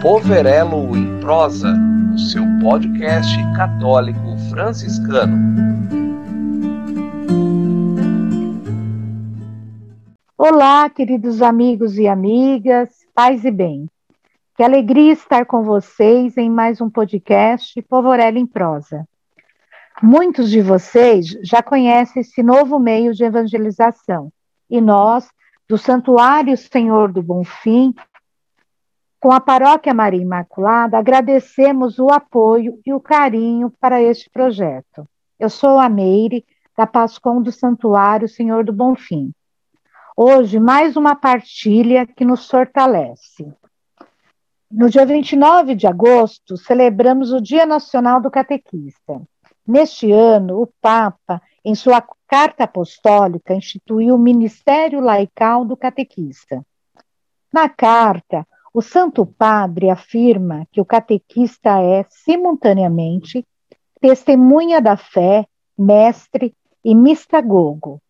Poverelo 0.00 0.96
em 0.96 1.18
Prosa, 1.18 1.74
o 2.14 2.18
seu 2.20 2.44
podcast 2.62 3.36
católico 3.56 4.38
franciscano. 4.48 5.36
Olá, 10.36 10.88
queridos 10.88 11.42
amigos 11.42 11.98
e 11.98 12.06
amigas, 12.06 12.90
paz 13.12 13.44
e 13.44 13.50
bem. 13.50 13.90
Que 14.56 14.62
alegria 14.62 15.12
estar 15.12 15.44
com 15.44 15.64
vocês 15.64 16.36
em 16.36 16.48
mais 16.48 16.80
um 16.80 16.88
podcast 16.88 17.82
Povorello 17.82 18.38
em 18.38 18.46
Prosa. 18.46 19.04
Muitos 20.00 20.48
de 20.48 20.62
vocês 20.62 21.26
já 21.42 21.60
conhecem 21.60 22.20
esse 22.20 22.40
novo 22.40 22.78
meio 22.78 23.12
de 23.12 23.24
evangelização 23.24 24.30
e 24.70 24.80
nós, 24.80 25.28
do 25.68 25.76
Santuário 25.76 26.56
Senhor 26.56 27.12
do 27.12 27.20
Bonfim, 27.20 27.92
com 29.20 29.32
a 29.32 29.40
Paróquia 29.40 29.92
Maria 29.92 30.22
Imaculada, 30.22 30.98
agradecemos 30.98 31.98
o 31.98 32.08
apoio 32.08 32.80
e 32.86 32.92
o 32.92 33.00
carinho 33.00 33.70
para 33.80 34.00
este 34.00 34.30
projeto. 34.30 35.08
Eu 35.38 35.50
sou 35.50 35.78
a 35.78 35.88
Meire, 35.88 36.44
da 36.76 36.86
Pascom 36.86 37.42
do 37.42 37.50
Santuário 37.50 38.28
Senhor 38.28 38.64
do 38.64 38.72
Bonfim. 38.72 39.32
Hoje, 40.16 40.60
mais 40.60 40.96
uma 40.96 41.16
partilha 41.16 42.06
que 42.06 42.24
nos 42.24 42.48
fortalece. 42.48 43.52
No 44.70 44.88
dia 44.88 45.04
29 45.04 45.74
de 45.74 45.86
agosto, 45.86 46.56
celebramos 46.56 47.32
o 47.32 47.40
Dia 47.40 47.66
Nacional 47.66 48.20
do 48.20 48.30
Catequista. 48.30 49.20
Neste 49.66 50.12
ano, 50.12 50.62
o 50.62 50.68
Papa, 50.80 51.42
em 51.64 51.74
sua 51.74 52.02
carta 52.28 52.64
apostólica, 52.64 53.54
instituiu 53.54 54.14
o 54.14 54.18
Ministério 54.18 55.00
Laical 55.00 55.64
do 55.64 55.76
Catequista. 55.76 56.64
Na 57.52 57.68
carta, 57.68 58.46
o 58.72 58.82
Santo 58.82 59.24
Padre 59.24 59.90
afirma 59.90 60.66
que 60.70 60.80
o 60.80 60.84
catequista 60.84 61.80
é, 61.80 62.04
simultaneamente, 62.08 63.46
testemunha 64.00 64.80
da 64.80 64.96
fé, 64.96 65.46
mestre 65.76 66.54
e 66.84 66.94
mistagogo, 66.94 68.00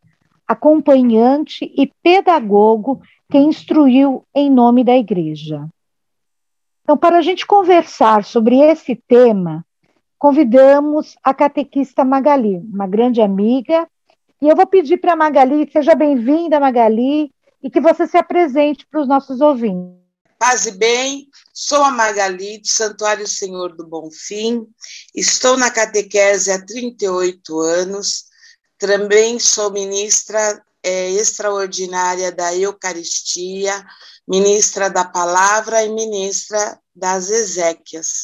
acompanhante 0.47 1.73
e 1.77 1.91
pedagogo 2.03 3.01
que 3.31 3.39
instruiu 3.39 4.25
em 4.35 4.51
nome 4.51 4.83
da 4.83 4.97
Igreja. 4.97 5.69
Então, 6.83 6.97
para 6.97 7.19
a 7.19 7.23
gente 7.23 7.47
conversar 7.47 8.25
sobre 8.25 8.59
esse 8.59 8.97
tema, 8.97 9.65
convidamos 10.19 11.17
a 11.23 11.35
catequista 11.35 12.05
Magali, 12.05 12.57
uma 12.57 12.87
grande 12.87 13.21
amiga, 13.21 13.87
e 14.41 14.49
eu 14.49 14.57
vou 14.57 14.67
pedir 14.67 14.99
para 14.99 15.13
a 15.13 15.17
Magali, 15.17 15.71
seja 15.71 15.95
bem-vinda, 15.95 16.59
Magali, 16.59 17.31
e 17.63 17.69
que 17.69 17.81
você 17.81 18.07
se 18.07 18.17
apresente 18.17 18.87
para 18.87 19.01
os 19.01 19.09
nossos 19.09 19.41
ouvintes. 19.41 20.08
Paz 20.39 20.67
e 20.67 20.71
bem, 20.71 21.29
sou 21.53 21.83
a 21.83 21.91
Magali, 21.91 22.59
do 22.59 22.69
Santuário 22.69 23.27
Senhor 23.27 23.75
do 23.75 23.85
Bonfim, 23.85 24.69
estou 25.13 25.57
na 25.57 25.69
catequese 25.69 26.53
há 26.53 26.65
38 26.65 27.59
anos, 27.59 28.27
também 28.79 29.41
sou 29.41 29.73
ministra 29.73 30.65
é, 30.81 31.11
extraordinária 31.11 32.31
da 32.31 32.55
Eucaristia, 32.55 33.85
ministra 34.29 34.89
da 34.89 35.05
Palavra 35.05 35.83
e 35.83 35.89
ministra 35.89 36.79
das 36.95 37.31
Ezequias. 37.31 38.23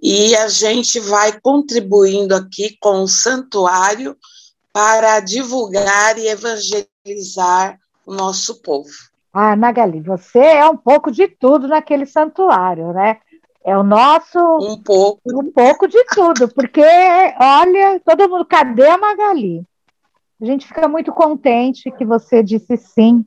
E 0.00 0.34
a 0.34 0.48
gente 0.48 0.98
vai 1.00 1.38
contribuindo 1.38 2.34
aqui 2.34 2.78
com 2.80 3.02
o 3.02 3.08
santuário 3.08 4.16
para 4.72 5.20
divulgar 5.20 6.16
e 6.18 6.28
evangelizar 6.28 7.78
o 8.06 8.14
nosso 8.14 8.62
povo. 8.62 9.11
Ah, 9.32 9.56
Magali, 9.56 10.00
você 10.00 10.38
é 10.38 10.68
um 10.68 10.76
pouco 10.76 11.10
de 11.10 11.26
tudo 11.26 11.66
naquele 11.66 12.04
santuário, 12.04 12.92
né? 12.92 13.18
É 13.64 13.76
o 13.76 13.82
nosso. 13.82 14.38
Um 14.38 14.82
pouco. 14.82 15.20
Um 15.26 15.50
pouco 15.50 15.88
de 15.88 16.04
tudo, 16.06 16.52
porque, 16.52 16.82
olha, 16.82 18.00
todo 18.04 18.28
mundo, 18.28 18.44
cadê 18.44 18.88
a 18.88 18.98
Magali? 18.98 19.64
A 20.40 20.44
gente 20.44 20.66
fica 20.66 20.86
muito 20.88 21.12
contente 21.12 21.90
que 21.92 22.04
você 22.04 22.42
disse 22.42 22.76
sim 22.76 23.24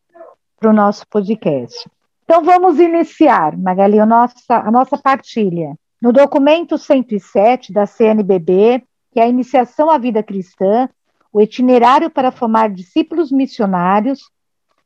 para 0.60 0.70
o 0.70 0.74
nosso 0.74 1.08
podcast. 1.08 1.90
Então, 2.24 2.44
vamos 2.44 2.80
iniciar, 2.80 3.58
Magali, 3.58 4.00
a 4.00 4.06
nossa, 4.06 4.58
a 4.58 4.70
nossa 4.70 4.98
partilha. 4.98 5.76
No 6.02 6.12
documento 6.12 6.78
107 6.78 7.72
da 7.72 7.86
CNBB, 7.86 8.84
que 9.12 9.20
é 9.20 9.24
a 9.24 9.28
Iniciação 9.28 9.90
à 9.90 9.98
Vida 9.98 10.22
Cristã, 10.22 10.90
o 11.32 11.42
itinerário 11.42 12.10
para 12.10 12.32
formar 12.32 12.70
discípulos 12.70 13.32
missionários, 13.32 14.30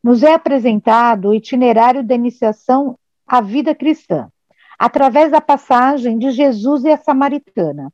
nos 0.03 0.23
é 0.23 0.33
apresentado 0.33 1.29
o 1.29 1.33
itinerário 1.33 2.03
da 2.03 2.15
iniciação 2.15 2.97
à 3.27 3.41
vida 3.41 3.75
cristã, 3.75 4.31
através 4.77 5.31
da 5.31 5.41
passagem 5.41 6.17
de 6.17 6.31
Jesus 6.31 6.83
e 6.83 6.89
a 6.89 6.97
Samaritana. 6.97 7.91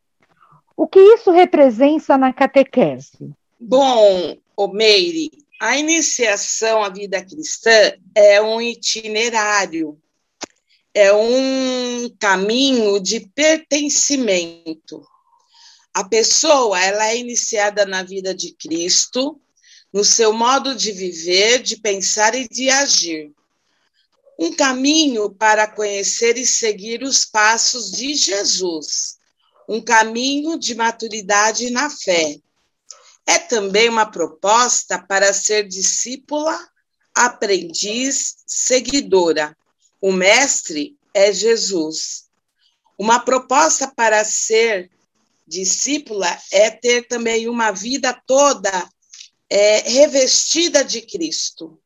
O 0.78 0.88
que 0.88 1.00
isso 1.00 1.32
representa 1.32 2.18
na 2.18 2.32
catequese? 2.34 3.32
Bom, 3.60 4.38
Meire, 4.74 5.32
a 5.60 5.78
iniciação 5.78 6.84
à 6.84 6.90
vida 6.90 7.24
cristã 7.24 7.94
é 8.14 8.42
um 8.42 8.62
itinerário, 8.62 9.98
é 10.94 11.14
um 11.14 12.10
caminho 12.20 13.00
de 13.00 13.22
pertencimento. 13.34 15.02
A 15.94 16.04
pessoa 16.04 16.80
ela 16.84 17.08
é 17.08 17.18
iniciada 17.18 17.86
na 17.86 18.04
vida 18.04 18.36
de 18.36 18.54
Cristo, 18.54 19.40
no 19.96 20.04
seu 20.04 20.34
modo 20.34 20.76
de 20.76 20.92
viver, 20.92 21.64
de 21.64 21.78
pensar 21.78 22.36
e 22.36 22.50
de 22.50 22.70
agir. 22.70 23.32
Um 24.38 24.54
caminho 24.54 25.30
para 25.30 25.66
conhecer 25.68 26.38
e 26.38 26.46
seguir 26.46 27.02
os 27.02 27.24
passos 27.24 27.94
de 27.94 28.14
Jesus. 28.14 29.16
Um 29.70 29.80
caminho 29.80 30.60
de 30.60 30.76
maturidade 30.76 31.70
na 31.70 31.90
fé. 31.90 32.36
É 33.26 33.40
também 33.40 33.88
uma 33.88 34.06
proposta 34.06 35.00
para 35.00 35.32
ser 35.32 35.66
discípula, 35.66 36.60
aprendiz, 37.16 38.36
seguidora. 38.46 39.58
O 40.02 40.12
mestre 40.12 40.98
é 41.14 41.32
Jesus. 41.32 42.26
Uma 43.00 43.22
proposta 43.22 43.88
para 43.88 44.26
ser 44.26 44.92
discípula 45.48 46.38
é 46.52 46.70
ter 46.70 47.08
também 47.08 47.48
uma 47.48 47.72
vida 47.72 48.14
toda 48.28 48.94
é, 49.50 49.80
revestida 49.90 50.84
de 50.84 51.02
Cristo. 51.02 51.80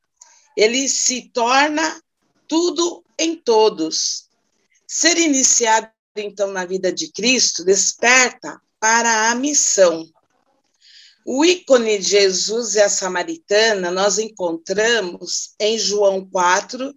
Ele 0.55 0.87
se 0.87 1.29
torna 1.29 2.01
tudo 2.47 3.03
em 3.17 3.35
todos. 3.35 4.27
Ser 4.87 5.17
iniciado, 5.17 5.91
então, 6.15 6.51
na 6.51 6.65
vida 6.65 6.91
de 6.91 7.11
Cristo 7.11 7.63
desperta 7.63 8.59
para 8.79 9.29
a 9.29 9.35
missão. 9.35 10.09
O 11.25 11.45
ícone 11.45 11.99
de 11.99 12.07
Jesus 12.07 12.75
e 12.75 12.81
a 12.81 12.89
Samaritana 12.89 13.91
nós 13.91 14.17
encontramos 14.17 15.53
em 15.59 15.77
João 15.77 16.27
4, 16.27 16.93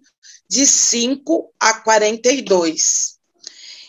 de 0.49 0.65
5 0.65 1.53
a 1.59 1.81
42. 1.81 3.19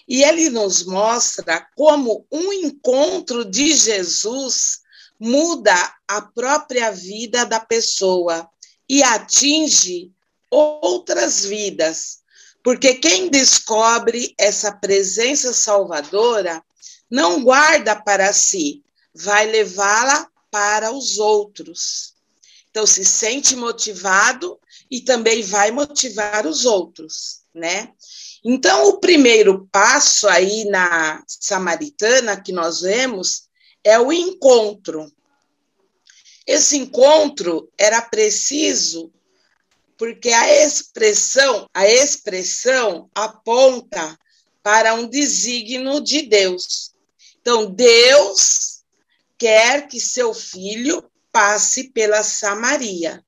E 0.07 0.23
ele 0.23 0.51
nos 0.51 0.85
mostra 0.85 1.67
como 1.75 2.27
um 2.31 2.53
encontro 2.53 3.45
de 3.45 3.73
Jesus 3.73 4.84
muda 5.19 5.75
a 6.09 6.23
própria 6.23 6.91
vida 6.91 7.45
da 7.45 7.61
pessoa 7.61 8.49
e 8.89 9.03
atinge 9.03 10.13
outras 10.51 11.45
vidas. 11.45 12.19
Porque 12.63 12.95
quem 12.95 13.29
descobre 13.29 14.35
essa 14.39 14.73
presença 14.73 15.53
salvadora 15.53 16.63
não 17.11 17.43
guarda 17.45 17.95
para 17.95 18.33
si, 18.33 18.83
vai 19.15 19.47
levá-la 19.47 20.29
para 20.51 20.93
os 20.93 21.19
outros. 21.19 22.15
Então 22.71 22.87
se 22.87 23.05
sente 23.05 23.55
motivado 23.55 24.59
e 24.91 25.01
também 25.01 25.43
vai 25.43 25.71
motivar 25.71 26.47
os 26.47 26.65
outros, 26.65 27.43
né? 27.55 27.93
Então 28.45 28.89
o 28.89 28.99
primeiro 28.99 29.69
passo 29.71 30.29
aí 30.29 30.65
na 30.65 31.23
samaritana 31.27 32.41
que 32.41 32.53
nós 32.53 32.81
vemos 32.81 33.49
é 33.85 34.01
o 34.01 34.13
encontro. 34.13 35.13
Esse 36.47 36.77
encontro 36.77 37.71
era 37.79 38.03
preciso 38.03 39.13
porque 39.97 40.31
a 40.31 40.65
expressão, 40.65 41.69
a 41.73 41.89
expressão 41.89 43.09
aponta 43.15 44.19
para 44.63 44.95
um 44.95 45.07
desígnio 45.07 46.01
de 46.01 46.23
Deus. 46.23 46.93
Então, 47.41 47.71
Deus 47.71 48.83
quer 49.39 49.87
que 49.87 50.01
seu 50.01 50.33
filho 50.35 51.05
passe 51.31 51.91
pela 51.91 52.23
Samaria, 52.23 53.25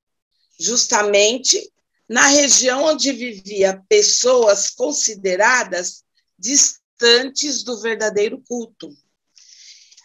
justamente 0.58 1.70
na 2.08 2.26
região 2.28 2.84
onde 2.84 3.12
vivia 3.12 3.82
pessoas 3.88 4.70
consideradas 4.70 6.04
distantes 6.38 7.62
do 7.62 7.80
verdadeiro 7.80 8.42
culto. 8.46 8.96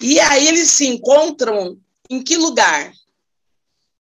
E 0.02 0.20
aí 0.20 0.48
eles 0.48 0.72
se 0.72 0.88
encontram 0.88 1.80
em 2.10 2.24
que 2.24 2.36
lugar? 2.36 2.92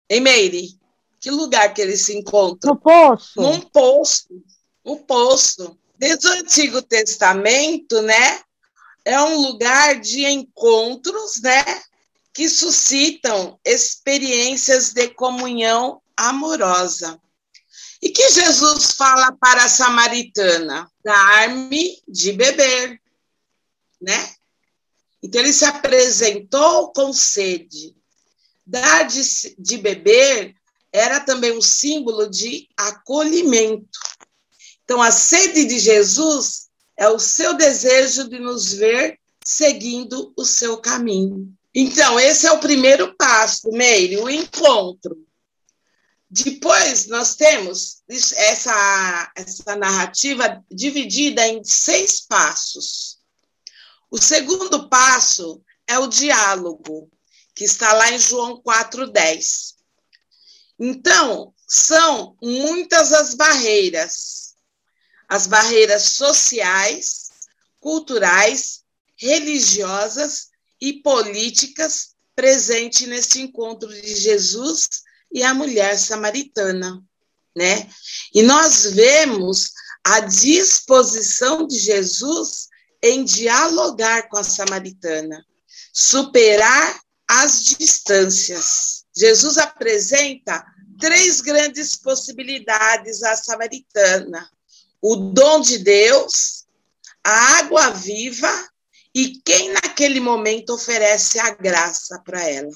Em 0.08 0.20
Meire? 0.20 0.78
Que 1.18 1.30
lugar 1.30 1.74
que 1.74 1.82
eles 1.82 2.02
se 2.02 2.16
encontram? 2.16 2.74
No 2.74 2.80
poço. 2.80 3.40
Num 3.40 3.60
poço. 3.60 4.28
Um 4.84 4.96
poço. 4.96 5.76
Desde 5.98 6.26
o 6.28 6.32
Antigo 6.32 6.80
Testamento, 6.80 8.00
né? 8.02 8.40
É 9.04 9.20
um 9.20 9.40
lugar 9.40 10.00
de 10.00 10.24
encontros, 10.24 11.40
né? 11.42 11.64
Que 12.32 12.48
suscitam 12.48 13.58
experiências 13.64 14.92
de 14.92 15.08
comunhão 15.08 16.00
amorosa. 16.16 17.20
E 18.00 18.10
que 18.10 18.30
Jesus 18.30 18.92
fala 18.92 19.32
para 19.32 19.64
a 19.64 19.68
samaritana? 19.68 20.90
Dar-me 21.04 22.00
de 22.08 22.32
beber, 22.32 23.00
né? 24.00 24.34
Então 25.22 25.40
ele 25.40 25.52
se 25.52 25.64
apresentou 25.64 26.92
com 26.92 27.12
sede. 27.12 27.94
Dar 28.66 29.04
de, 29.04 29.22
de 29.58 29.78
beber 29.78 30.54
era 30.92 31.20
também 31.20 31.56
um 31.56 31.62
símbolo 31.62 32.28
de 32.28 32.68
acolhimento. 32.76 33.98
Então 34.84 35.00
a 35.00 35.10
sede 35.10 35.64
de 35.64 35.78
Jesus 35.78 36.68
é 36.96 37.08
o 37.08 37.18
seu 37.18 37.54
desejo 37.54 38.28
de 38.28 38.38
nos 38.38 38.72
ver 38.72 39.18
seguindo 39.44 40.32
o 40.36 40.44
seu 40.44 40.78
caminho. 40.78 41.52
Então, 41.74 42.18
esse 42.18 42.46
é 42.46 42.52
o 42.52 42.60
primeiro 42.60 43.14
passo, 43.16 43.70
Meire, 43.70 44.18
o 44.18 44.28
encontro. 44.28 45.16
Depois, 46.28 47.06
nós 47.06 47.36
temos 47.36 48.02
essa, 48.08 49.32
essa 49.36 49.76
narrativa 49.76 50.62
dividida 50.70 51.46
em 51.46 51.62
seis 51.64 52.20
passos. 52.20 53.19
O 54.10 54.18
segundo 54.18 54.88
passo 54.88 55.62
é 55.86 55.98
o 55.98 56.08
diálogo, 56.08 57.10
que 57.54 57.64
está 57.64 57.92
lá 57.92 58.10
em 58.10 58.18
João 58.18 58.60
4,10. 58.62 59.74
Então, 60.78 61.54
são 61.68 62.36
muitas 62.42 63.12
as 63.12 63.34
barreiras, 63.34 64.54
as 65.28 65.46
barreiras 65.46 66.02
sociais, 66.02 67.30
culturais, 67.78 68.82
religiosas 69.16 70.48
e 70.80 70.94
políticas 70.94 72.14
presentes 72.34 73.06
nesse 73.06 73.40
encontro 73.40 73.88
de 73.88 74.16
Jesus 74.16 74.88
e 75.30 75.42
a 75.42 75.54
mulher 75.54 75.98
samaritana, 75.98 77.04
né? 77.54 77.88
E 78.34 78.42
nós 78.42 78.84
vemos 78.86 79.70
a 80.02 80.20
disposição 80.20 81.66
de 81.66 81.78
Jesus 81.78 82.69
em 83.02 83.24
dialogar 83.24 84.28
com 84.28 84.38
a 84.38 84.44
samaritana, 84.44 85.44
superar 85.92 87.00
as 87.28 87.64
distâncias. 87.64 89.04
Jesus 89.16 89.58
apresenta 89.58 90.64
três 90.98 91.40
grandes 91.40 91.96
possibilidades 91.96 93.22
à 93.22 93.36
samaritana: 93.36 94.48
o 95.00 95.16
dom 95.16 95.60
de 95.60 95.78
Deus, 95.78 96.66
a 97.24 97.58
água 97.58 97.90
viva 97.90 98.68
e 99.14 99.40
quem 99.44 99.72
naquele 99.72 100.20
momento 100.20 100.74
oferece 100.74 101.38
a 101.38 101.50
graça 101.50 102.20
para 102.24 102.42
ela. 102.48 102.70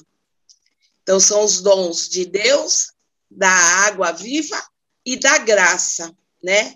Então, 1.01 1.19
são 1.19 1.43
os 1.43 1.61
dons 1.61 2.09
de 2.09 2.25
Deus, 2.25 2.91
da 3.29 3.49
água 3.49 4.11
viva 4.11 4.61
e 5.05 5.17
da 5.17 5.37
graça, 5.37 6.11
né? 6.43 6.75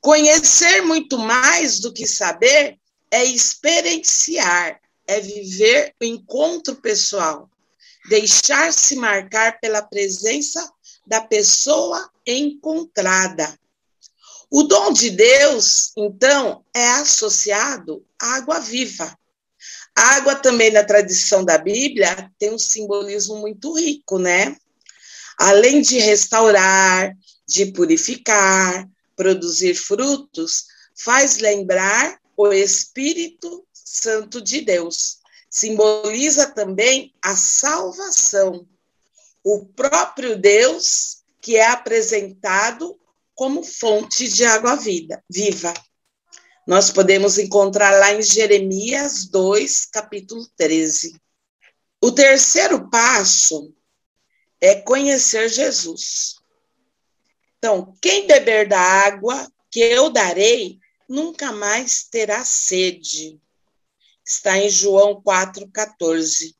Conhecer 0.00 0.80
muito 0.82 1.18
mais 1.18 1.78
do 1.78 1.92
que 1.92 2.06
saber 2.06 2.78
é 3.10 3.24
experienciar, 3.24 4.80
é 5.06 5.20
viver 5.20 5.94
o 6.00 6.04
encontro 6.04 6.76
pessoal, 6.76 7.50
deixar-se 8.08 8.96
marcar 8.96 9.60
pela 9.60 9.82
presença 9.82 10.66
da 11.06 11.20
pessoa 11.20 12.08
encontrada. 12.26 13.58
O 14.50 14.62
dom 14.62 14.92
de 14.92 15.10
Deus, 15.10 15.92
então, 15.96 16.64
é 16.74 16.90
associado 16.92 18.04
à 18.20 18.36
água 18.36 18.58
viva. 18.58 19.16
A 19.96 20.16
água 20.16 20.34
também 20.34 20.70
na 20.70 20.82
tradição 20.82 21.44
da 21.44 21.58
Bíblia 21.58 22.30
tem 22.38 22.52
um 22.52 22.58
simbolismo 22.58 23.36
muito 23.36 23.78
rico, 23.78 24.18
né? 24.18 24.56
Além 25.38 25.82
de 25.82 25.98
restaurar, 25.98 27.12
de 27.46 27.66
purificar, 27.66 28.88
produzir 29.20 29.74
frutos, 29.74 30.64
faz 30.96 31.36
lembrar 31.36 32.18
o 32.34 32.50
Espírito 32.54 33.66
Santo 33.70 34.40
de 34.40 34.62
Deus. 34.62 35.18
Simboliza 35.50 36.46
também 36.46 37.14
a 37.22 37.36
salvação. 37.36 38.66
O 39.44 39.66
próprio 39.66 40.38
Deus 40.38 41.18
que 41.38 41.56
é 41.56 41.66
apresentado 41.66 42.98
como 43.34 43.62
fonte 43.62 44.26
de 44.26 44.42
água 44.42 44.74
vida, 44.74 45.22
viva. 45.28 45.74
Nós 46.66 46.90
podemos 46.90 47.36
encontrar 47.36 47.90
lá 47.90 48.14
em 48.14 48.22
Jeremias 48.22 49.26
2, 49.26 49.84
capítulo 49.92 50.48
13. 50.56 51.14
O 52.02 52.10
terceiro 52.10 52.88
passo 52.88 53.74
é 54.58 54.76
conhecer 54.76 55.50
Jesus. 55.50 56.39
Então, 57.60 57.94
quem 58.00 58.26
beber 58.26 58.66
da 58.66 58.80
água 58.80 59.46
que 59.70 59.80
eu 59.80 60.08
darei, 60.08 60.78
nunca 61.06 61.52
mais 61.52 62.04
terá 62.04 62.42
sede. 62.42 63.38
Está 64.24 64.56
em 64.56 64.70
João 64.70 65.20
4,14. 65.20 66.54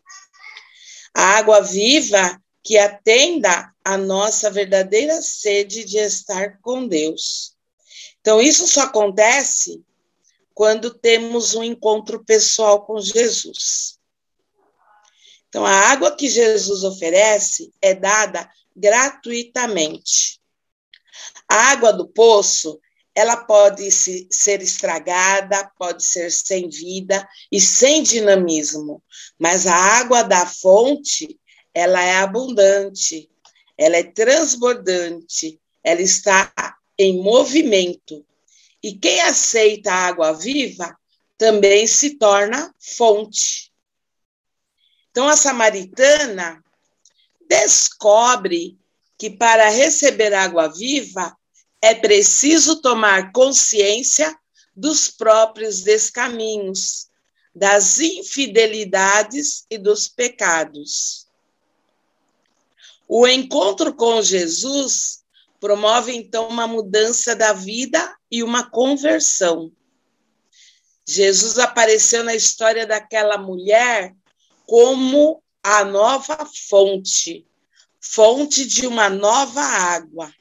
A 1.14 1.38
água 1.38 1.62
viva 1.62 2.38
que 2.62 2.76
atenda 2.76 3.74
a 3.82 3.96
nossa 3.96 4.50
verdadeira 4.50 5.22
sede 5.22 5.84
de 5.84 5.96
estar 5.96 6.60
com 6.60 6.86
Deus. 6.86 7.56
Então, 8.20 8.38
isso 8.38 8.68
só 8.68 8.82
acontece 8.82 9.82
quando 10.52 10.92
temos 10.92 11.54
um 11.54 11.64
encontro 11.64 12.22
pessoal 12.22 12.84
com 12.84 13.00
Jesus. 13.00 13.98
Então, 15.48 15.64
a 15.64 15.72
água 15.72 16.14
que 16.14 16.28
Jesus 16.28 16.84
oferece 16.84 17.72
é 17.80 17.94
dada 17.94 18.46
gratuitamente. 18.76 20.39
A 21.50 21.72
água 21.72 21.92
do 21.92 22.06
poço, 22.06 22.80
ela 23.12 23.36
pode 23.36 23.90
se, 23.90 24.28
ser 24.30 24.62
estragada, 24.62 25.68
pode 25.76 26.04
ser 26.04 26.30
sem 26.30 26.68
vida 26.68 27.28
e 27.50 27.60
sem 27.60 28.04
dinamismo, 28.04 29.02
mas 29.36 29.66
a 29.66 29.74
água 29.74 30.22
da 30.22 30.46
fonte, 30.46 31.36
ela 31.74 32.00
é 32.00 32.18
abundante, 32.18 33.28
ela 33.76 33.96
é 33.96 34.04
transbordante, 34.04 35.60
ela 35.82 36.00
está 36.00 36.52
em 36.96 37.20
movimento, 37.20 38.24
e 38.80 38.94
quem 38.96 39.20
aceita 39.22 39.90
a 39.90 40.06
água 40.06 40.32
viva 40.32 40.96
também 41.36 41.84
se 41.84 42.16
torna 42.16 42.72
fonte. 42.78 43.72
Então, 45.10 45.26
a 45.26 45.36
samaritana 45.36 46.62
descobre 47.48 48.78
que 49.18 49.30
para 49.30 49.68
receber 49.68 50.32
água 50.32 50.68
viva 50.68 51.36
é 51.82 51.94
preciso 51.94 52.80
tomar 52.80 53.32
consciência 53.32 54.36
dos 54.76 55.08
próprios 55.10 55.82
descaminhos, 55.82 57.08
das 57.54 57.98
infidelidades 57.98 59.64
e 59.70 59.76
dos 59.76 60.08
pecados. 60.08 61.26
O 63.08 63.26
encontro 63.26 63.92
com 63.94 64.22
Jesus 64.22 65.24
promove 65.58 66.14
então 66.14 66.48
uma 66.48 66.66
mudança 66.66 67.34
da 67.34 67.52
vida 67.52 68.16
e 68.30 68.42
uma 68.42 68.70
conversão. 68.70 69.72
Jesus 71.06 71.58
apareceu 71.58 72.22
na 72.22 72.34
história 72.34 72.86
daquela 72.86 73.36
mulher 73.36 74.14
como 74.64 75.42
a 75.62 75.84
nova 75.84 76.48
fonte, 76.68 77.44
fonte 78.00 78.64
de 78.64 78.86
uma 78.86 79.10
nova 79.10 79.60
água. 79.60 80.32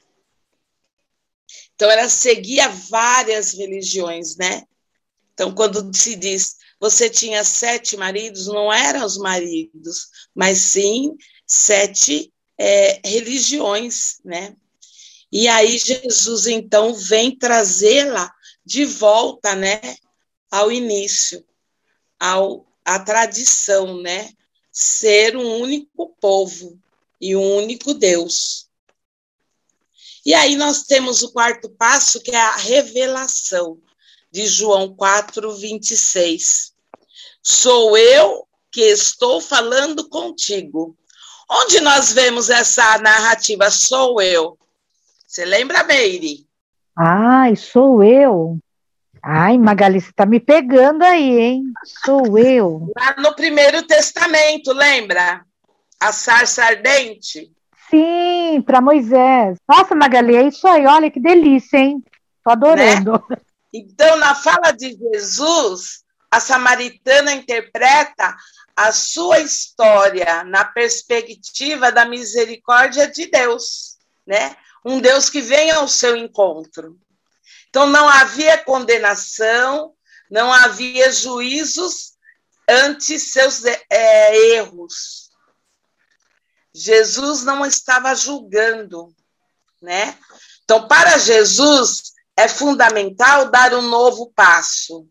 Então, 1.80 1.90
ela 1.90 2.10
seguia 2.10 2.68
várias 2.68 3.54
religiões, 3.54 4.36
né? 4.36 4.64
Então, 5.32 5.54
quando 5.54 5.96
se 5.96 6.14
diz 6.14 6.56
você 6.78 7.08
tinha 7.08 7.42
sete 7.42 7.96
maridos, 7.96 8.48
não 8.48 8.70
eram 8.70 9.02
os 9.02 9.16
maridos, 9.16 10.08
mas 10.34 10.58
sim 10.58 11.16
sete 11.46 12.30
é, 12.58 13.00
religiões, 13.02 14.20
né? 14.22 14.54
E 15.32 15.48
aí 15.48 15.78
Jesus 15.78 16.46
então 16.46 16.92
vem 16.92 17.34
trazê-la 17.34 18.30
de 18.62 18.84
volta, 18.84 19.54
né, 19.54 19.80
ao 20.50 20.70
início, 20.70 21.42
ao 22.18 22.66
a 22.84 22.98
tradição, 22.98 24.02
né, 24.02 24.28
ser 24.70 25.34
um 25.34 25.56
único 25.58 26.14
povo 26.20 26.78
e 27.18 27.34
um 27.34 27.56
único 27.56 27.94
Deus. 27.94 28.69
E 30.24 30.34
aí 30.34 30.56
nós 30.56 30.82
temos 30.82 31.22
o 31.22 31.32
quarto 31.32 31.70
passo, 31.70 32.22
que 32.22 32.30
é 32.30 32.40
a 32.40 32.56
revelação, 32.56 33.78
de 34.30 34.46
João 34.46 34.94
4, 34.94 35.52
26. 35.56 36.72
Sou 37.42 37.96
eu 37.96 38.46
que 38.70 38.82
estou 38.82 39.40
falando 39.40 40.08
contigo. 40.08 40.96
Onde 41.50 41.80
nós 41.80 42.12
vemos 42.12 42.48
essa 42.48 42.98
narrativa? 42.98 43.70
Sou 43.70 44.20
eu. 44.20 44.56
Você 45.26 45.44
lembra, 45.44 45.82
Meire? 45.84 46.46
Ai, 46.96 47.56
sou 47.56 48.04
eu. 48.04 48.58
Ai, 49.22 49.58
Magali, 49.58 50.00
você 50.00 50.12
tá 50.12 50.24
me 50.24 50.38
pegando 50.38 51.02
aí, 51.02 51.40
hein? 51.40 51.64
Sou 52.04 52.38
eu. 52.38 52.92
Lá 52.96 53.14
no 53.18 53.34
Primeiro 53.34 53.82
Testamento, 53.82 54.72
lembra? 54.72 55.44
A 55.98 56.12
sarça 56.12 56.64
ardente. 56.64 57.52
Sim, 57.90 58.29
para 58.58 58.80
Moisés. 58.80 59.58
Nossa, 59.68 59.94
Magali, 59.94 60.34
é 60.34 60.48
isso 60.48 60.66
aí. 60.66 60.86
Olha 60.86 61.10
que 61.10 61.20
delícia, 61.20 61.76
hein? 61.76 62.02
Tô 62.42 62.52
adorando. 62.52 63.22
Né? 63.28 63.36
Então, 63.72 64.16
na 64.16 64.34
fala 64.34 64.72
de 64.72 64.96
Jesus, 64.96 66.02
a 66.30 66.40
samaritana 66.40 67.32
interpreta 67.32 68.34
a 68.74 68.92
sua 68.92 69.40
história 69.40 70.42
na 70.44 70.64
perspectiva 70.64 71.92
da 71.92 72.06
misericórdia 72.06 73.06
de 73.06 73.26
Deus, 73.26 73.98
né? 74.26 74.56
Um 74.84 74.98
Deus 75.00 75.28
que 75.28 75.42
vem 75.42 75.70
ao 75.70 75.86
seu 75.86 76.16
encontro. 76.16 76.98
Então, 77.68 77.86
não 77.86 78.08
havia 78.08 78.56
condenação, 78.58 79.92
não 80.30 80.52
havia 80.52 81.12
juízos 81.12 82.14
ante 82.68 83.18
seus 83.18 83.64
é, 83.64 84.54
erros. 84.54 85.29
Jesus 86.74 87.44
não 87.44 87.66
estava 87.66 88.14
julgando, 88.14 89.14
né? 89.82 90.16
Então, 90.64 90.86
para 90.86 91.18
Jesus, 91.18 92.12
é 92.36 92.48
fundamental 92.48 93.50
dar 93.50 93.74
um 93.74 93.82
novo 93.82 94.32
passo. 94.34 95.06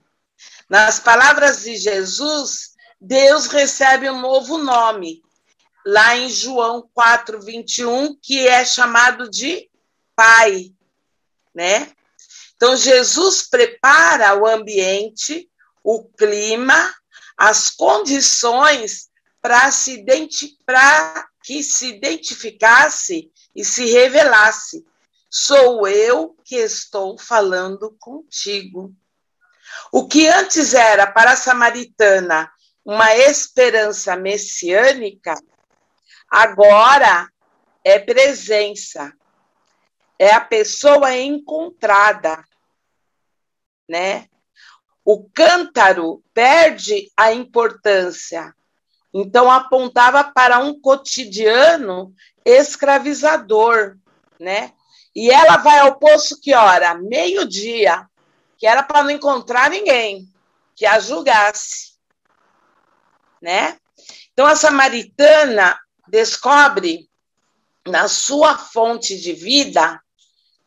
Nas 0.69 0.99
palavras 0.99 1.63
de 1.63 1.75
Jesus, 1.75 2.71
Deus 2.99 3.47
recebe 3.47 4.09
um 4.09 4.21
novo 4.21 4.57
nome, 4.57 5.21
lá 5.85 6.15
em 6.15 6.29
João 6.29 6.89
4, 6.93 7.41
21, 7.41 8.15
que 8.21 8.47
é 8.47 8.63
chamado 8.63 9.29
de 9.29 9.69
Pai, 10.15 10.71
né? 11.53 11.91
Então, 12.55 12.75
Jesus 12.75 13.43
prepara 13.43 14.35
o 14.35 14.45
ambiente, 14.45 15.49
o 15.83 16.03
clima, 16.03 16.93
as 17.37 17.69
condições 17.69 19.09
para 19.41 19.71
se 19.71 20.03
que 21.49 21.63
se 21.63 21.87
identificasse 21.87 23.31
e 23.55 23.65
se 23.65 23.85
revelasse. 23.85 24.85
Sou 25.27 25.87
eu 25.87 26.37
que 26.45 26.57
estou 26.57 27.17
falando 27.17 27.97
contigo. 27.99 28.93
O 29.91 30.07
que 30.07 30.27
antes 30.27 30.75
era 30.75 31.07
para 31.07 31.31
a 31.31 31.35
samaritana 31.35 32.51
uma 32.85 33.15
esperança 33.15 34.15
messiânica, 34.15 35.33
agora 36.29 37.27
é 37.83 37.97
presença. 37.97 39.11
É 40.19 40.31
a 40.31 40.41
pessoa 40.41 41.15
encontrada, 41.15 42.45
né? 43.89 44.27
O 45.03 45.27
cântaro 45.27 46.23
perde 46.31 47.11
a 47.17 47.33
importância. 47.33 48.53
Então 49.13 49.49
apontava 49.49 50.23
para 50.23 50.59
um 50.59 50.79
cotidiano 50.79 52.13
escravizador, 52.45 53.97
né? 54.39 54.73
E 55.15 55.31
ela 55.31 55.57
vai 55.57 55.79
ao 55.79 55.97
poço 55.97 56.39
que 56.39 56.53
hora? 56.53 56.93
Meio-dia, 56.95 58.07
que 58.57 58.67
era 58.67 58.83
para 58.83 59.03
não 59.03 59.09
encontrar 59.09 59.69
ninguém 59.69 60.31
que 60.75 60.85
a 60.85 60.99
julgasse, 60.99 61.93
né? 63.41 63.77
Então 64.31 64.45
a 64.45 64.55
samaritana 64.55 65.77
descobre 66.07 67.09
na 67.85 68.07
sua 68.07 68.57
fonte 68.57 69.19
de 69.19 69.33
vida 69.33 70.01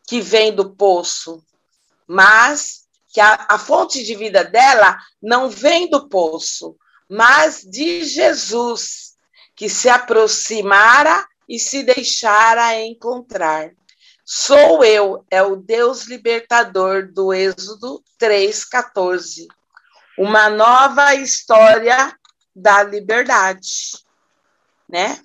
que 0.07 0.21
vem 0.21 0.53
do 0.53 0.75
poço, 0.75 1.43
mas 2.05 2.83
que 3.13 3.21
a, 3.21 3.45
a 3.49 3.57
fonte 3.57 4.03
de 4.03 4.15
vida 4.15 4.43
dela 4.43 4.97
não 5.21 5.49
vem 5.49 5.89
do 5.89 6.09
poço, 6.09 6.75
mas 7.13 7.61
de 7.61 8.03
Jesus, 8.03 9.13
que 9.55 9.69
se 9.69 9.87
aproximara 9.87 11.23
e 11.47 11.59
se 11.59 11.83
deixara 11.83 12.81
encontrar. 12.81 13.69
Sou 14.25 14.83
eu, 14.83 15.23
é 15.29 15.43
o 15.43 15.55
Deus 15.55 16.05
libertador 16.05 17.11
do 17.13 17.31
Êxodo 17.31 18.03
3,14. 18.19 19.45
Uma 20.17 20.49
nova 20.49 21.13
história 21.13 22.17
da 22.55 22.81
liberdade. 22.81 23.91
Né? 24.89 25.21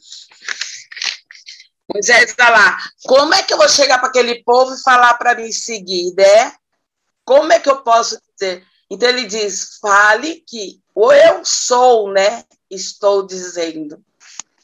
Moisés 1.90 2.28
está 2.28 2.50
lá. 2.50 2.76
Como 3.06 3.32
é 3.32 3.42
que 3.42 3.54
eu 3.54 3.56
vou 3.56 3.68
chegar 3.68 3.98
para 3.98 4.08
aquele 4.08 4.44
povo 4.44 4.74
e 4.74 4.82
falar 4.82 5.14
para 5.14 5.34
me 5.36 5.50
seguir, 5.50 6.12
né? 6.14 6.54
Como 7.24 7.50
é 7.50 7.58
que 7.58 7.70
eu 7.70 7.82
posso 7.82 8.20
dizer? 8.34 8.62
Então 8.90 9.08
ele 9.08 9.24
diz: 9.24 9.78
fale 9.80 10.44
que 10.46 10.82
o 11.00 11.12
eu 11.12 11.44
sou, 11.44 12.12
né? 12.12 12.44
Estou 12.68 13.24
dizendo, 13.24 14.04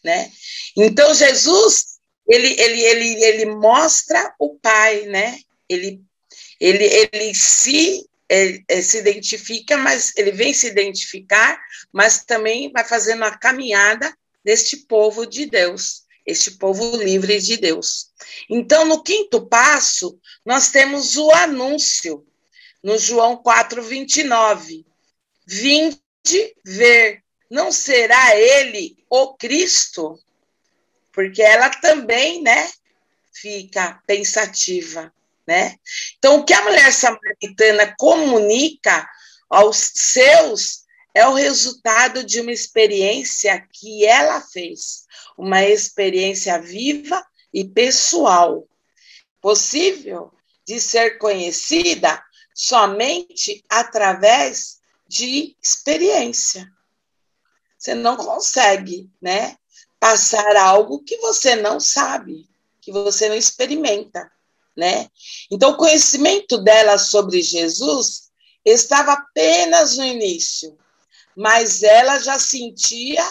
né? 0.02 0.32
Então 0.76 1.14
Jesus 1.14 1.94
ele, 2.28 2.60
ele, 2.60 2.80
ele, 2.80 3.24
ele 3.24 3.46
mostra 3.46 4.34
o 4.36 4.58
Pai, 4.58 5.02
né? 5.02 5.38
Ele, 5.68 6.02
ele, 6.58 6.84
ele 6.84 7.34
se 7.36 8.04
ele, 8.28 8.64
é, 8.66 8.82
se 8.82 8.98
identifica, 8.98 9.76
mas 9.76 10.12
ele 10.16 10.32
vem 10.32 10.52
se 10.52 10.66
identificar, 10.66 11.56
mas 11.92 12.24
também 12.24 12.72
vai 12.72 12.82
fazendo 12.82 13.22
a 13.22 13.38
caminhada 13.38 14.12
deste 14.44 14.78
povo 14.88 15.24
de 15.24 15.46
Deus, 15.46 16.02
este 16.26 16.50
povo 16.52 16.96
livre 16.96 17.40
de 17.40 17.58
Deus. 17.58 18.08
Então, 18.50 18.84
no 18.84 19.04
quinto 19.04 19.46
passo, 19.46 20.18
nós 20.44 20.70
temos 20.70 21.16
o 21.16 21.30
anúncio, 21.30 22.26
no 22.82 22.98
João 22.98 23.36
4, 23.36 23.80
29. 23.82 24.84
Vinde 25.46 26.03
ver, 26.64 27.22
não 27.50 27.70
será 27.70 28.36
ele 28.36 28.96
o 29.08 29.34
Cristo? 29.34 30.18
Porque 31.12 31.42
ela 31.42 31.68
também, 31.70 32.42
né, 32.42 32.70
fica 33.32 34.02
pensativa, 34.06 35.12
né? 35.46 35.76
Então, 36.18 36.36
o 36.36 36.44
que 36.44 36.54
a 36.54 36.62
mulher 36.62 36.92
samaritana 36.92 37.94
comunica 37.98 39.08
aos 39.48 39.76
seus 39.94 40.84
é 41.14 41.26
o 41.28 41.34
resultado 41.34 42.24
de 42.24 42.40
uma 42.40 42.50
experiência 42.52 43.64
que 43.72 44.04
ela 44.04 44.40
fez, 44.40 45.04
uma 45.38 45.62
experiência 45.62 46.60
viva 46.60 47.24
e 47.52 47.64
pessoal, 47.64 48.66
possível 49.40 50.32
de 50.66 50.80
ser 50.80 51.18
conhecida 51.18 52.20
somente 52.54 53.62
através 53.68 54.80
de 55.14 55.56
experiência. 55.62 56.68
Você 57.78 57.94
não 57.94 58.16
consegue, 58.16 59.08
né, 59.22 59.56
passar 60.00 60.56
algo 60.56 61.04
que 61.04 61.16
você 61.18 61.54
não 61.54 61.78
sabe, 61.78 62.48
que 62.80 62.90
você 62.90 63.28
não 63.28 63.36
experimenta, 63.36 64.28
né? 64.76 65.08
Então, 65.50 65.70
o 65.70 65.76
conhecimento 65.76 66.58
dela 66.58 66.98
sobre 66.98 67.40
Jesus 67.40 68.30
estava 68.64 69.12
apenas 69.12 69.96
no 69.96 70.04
início, 70.04 70.76
mas 71.36 71.84
ela 71.84 72.18
já 72.18 72.38
sentia 72.38 73.24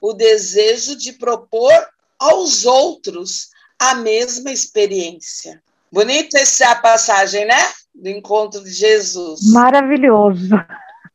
o 0.00 0.12
desejo 0.12 0.94
de 0.94 1.14
propor 1.14 1.72
aos 2.18 2.66
outros 2.66 3.48
a 3.78 3.94
mesma 3.94 4.52
experiência. 4.52 5.62
Bonita 5.90 6.38
essa 6.38 6.74
passagem, 6.76 7.46
né? 7.46 7.72
do 7.94 8.08
encontro 8.08 8.62
de 8.62 8.70
Jesus. 8.70 9.40
Maravilhoso. 9.52 10.48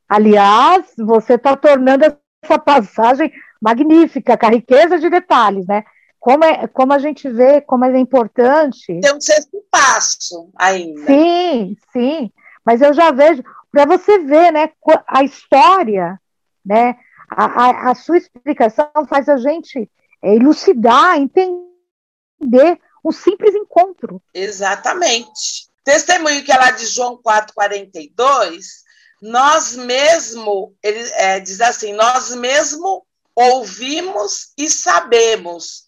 Aliás, 0.08 0.86
você 0.98 1.34
está 1.34 1.56
tornando 1.56 2.06
essa 2.44 2.60
passagem 2.60 3.32
magnífica, 3.62 4.38
com 4.38 4.46
a 4.46 4.50
riqueza 4.50 5.00
de 5.00 5.10
detalhes, 5.10 5.66
né? 5.66 5.84
Como, 6.20 6.44
é, 6.44 6.68
como 6.68 6.94
a 6.94 7.00
gente 7.00 7.30
vê, 7.30 7.62
como 7.62 7.86
é 7.86 8.00
importante. 8.00 9.00
Tem 9.00 9.14
um 9.14 9.22
sexto 9.22 9.64
passo 9.70 10.50
ainda. 10.58 11.06
Sim, 11.06 11.78
sim. 11.92 12.32
Mas 12.66 12.82
eu 12.82 12.94
já 12.94 13.12
vejo, 13.12 13.44
para 13.72 13.86
você 13.86 14.20
ver, 14.20 14.52
né, 14.52 14.72
a 15.08 15.24
história, 15.24 16.20
né, 16.66 16.96
a, 17.30 17.46
a, 17.46 17.92
a 17.92 17.96
sua 17.96 18.18
explicação 18.18 18.90
faz 19.08 19.30
a 19.30 19.38
gente 19.38 19.90
elucidar, 20.24 21.18
entender 21.18 22.80
um 23.04 23.12
simples 23.12 23.54
encontro. 23.54 24.22
Exatamente. 24.34 25.70
Testemunho 25.84 26.44
que 26.44 26.52
é 26.52 26.58
lá 26.58 26.72
de 26.72 26.88
João 26.88 27.22
4,42, 27.22 28.85
nós 29.22 29.76
mesmo, 29.76 30.76
ele 30.84 31.00
é, 31.14 31.40
diz 31.40 31.62
assim, 31.62 31.94
nós 31.94 32.36
mesmo 32.36 33.06
ouvimos 33.36 34.52
e 34.58 34.70
sabemos, 34.70 35.86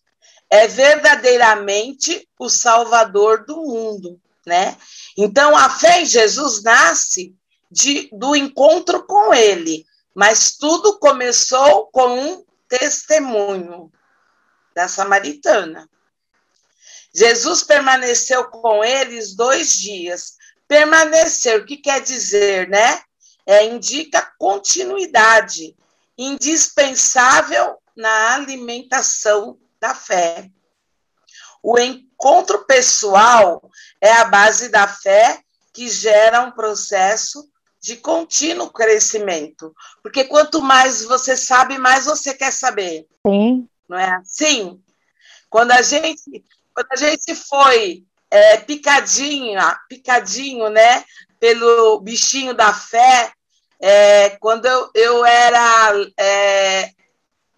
é 0.50 0.68
verdadeiramente 0.68 2.28
o 2.40 2.50
Salvador 2.50 3.46
do 3.46 3.58
mundo, 3.58 4.20
né? 4.46 4.78
Então, 5.18 5.56
a 5.56 5.70
fé 5.70 6.02
em 6.02 6.06
Jesus 6.06 6.64
nasce 6.64 7.36
de, 7.70 8.10
do 8.14 8.36
encontro 8.36 9.06
com 9.06 9.34
ele, 9.34 9.86
mas 10.16 10.58
tudo 10.58 11.00
começou 11.00 11.88
com 11.88 12.20
um 12.20 12.46
testemunho 12.68 13.92
da 14.74 14.88
samaritana. 14.88 15.90
Jesus 17.14 17.64
permaneceu 17.64 18.46
com 18.46 18.84
eles 18.84 19.36
dois 19.36 19.74
dias, 19.78 20.38
Permanecer, 20.68 21.62
o 21.62 21.66
que 21.66 21.78
quer 21.78 22.02
dizer, 22.02 22.68
né? 22.68 23.02
É, 23.48 23.66
indica 23.66 24.34
continuidade, 24.38 25.74
indispensável 26.18 27.78
na 27.96 28.36
alimentação 28.36 29.58
da 29.80 29.96
fé. 29.96 30.52
O 31.64 31.80
encontro 31.80 32.66
pessoal 32.66 33.72
é 34.02 34.12
a 34.12 34.26
base 34.26 34.70
da 34.70 34.88
fé 34.88 35.42
que 35.74 35.90
gera 35.90 36.42
um 36.42 36.52
processo 36.52 37.50
de 37.80 37.96
contínuo 37.96 38.70
crescimento. 38.70 39.74
Porque 40.02 40.26
quanto 40.26 40.62
mais 40.62 41.04
você 41.04 41.38
sabe, 41.38 41.78
mais 41.78 42.06
você 42.06 42.34
quer 42.34 42.52
saber. 42.52 43.08
Sim. 43.26 43.68
Não 43.88 43.98
é 43.98 44.16
assim? 44.16 44.82
Quando 45.50 45.72
a 45.72 45.82
gente, 45.82 46.44
quando 46.74 46.88
a 46.92 46.96
gente 46.96 47.34
foi 47.34 48.04
é, 48.30 48.58
picadinho, 48.58 49.60
picadinho, 49.88 50.70
né, 50.70 51.06
pelo 51.40 52.00
bichinho 52.02 52.54
da 52.54 52.74
fé, 52.74 53.32
é, 53.80 54.32
quando 54.32 54.66
eu, 54.66 54.90
eu 54.94 55.26
era 55.26 55.94
é, 56.20 56.92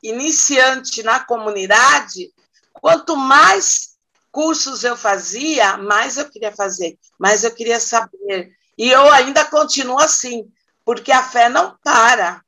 iniciante 0.03 1.03
na 1.03 1.19
comunidade, 1.19 2.31
quanto 2.73 3.15
mais 3.15 3.97
cursos 4.31 4.83
eu 4.83 4.95
fazia, 4.95 5.77
mais 5.77 6.17
eu 6.17 6.29
queria 6.29 6.51
fazer, 6.55 6.97
mais 7.19 7.43
eu 7.43 7.53
queria 7.53 7.79
saber. 7.79 8.51
E 8.77 8.89
eu 8.89 9.11
ainda 9.11 9.43
continuo 9.45 9.99
assim, 9.99 10.49
porque 10.85 11.11
a 11.11 11.23
fé 11.23 11.49
não 11.49 11.77
para, 11.83 12.41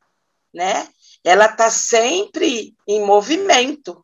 né? 0.54 0.88
Ela 1.24 1.46
está 1.46 1.70
sempre 1.70 2.75
em 2.88 3.04
movimento, 3.06 4.04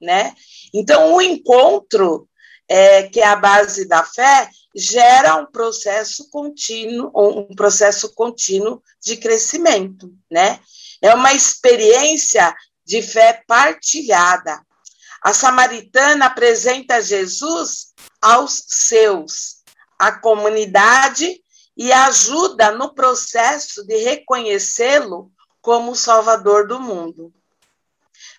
né? 0.00 0.34
Então, 0.72 1.14
o 1.14 1.20
encontro, 1.20 2.28
é, 2.74 3.02
que 3.02 3.20
é 3.20 3.26
a 3.26 3.36
base 3.36 3.84
da 3.84 4.02
fé, 4.02 4.48
gera 4.74 5.36
um 5.36 5.44
processo 5.44 6.30
contínuo, 6.30 7.12
um 7.14 7.54
processo 7.54 8.14
contínuo 8.14 8.82
de 8.98 9.18
crescimento, 9.18 10.10
né? 10.30 10.58
É 11.02 11.14
uma 11.14 11.34
experiência 11.34 12.56
de 12.82 13.02
fé 13.02 13.44
partilhada. 13.46 14.64
A 15.22 15.34
samaritana 15.34 16.24
apresenta 16.24 17.02
Jesus 17.02 17.92
aos 18.22 18.64
seus, 18.66 19.58
à 19.98 20.10
comunidade 20.10 21.42
e 21.76 21.92
ajuda 21.92 22.70
no 22.70 22.94
processo 22.94 23.84
de 23.86 23.98
reconhecê-lo 23.98 25.30
como 25.60 25.94
Salvador 25.94 26.66
do 26.66 26.80
mundo. 26.80 27.34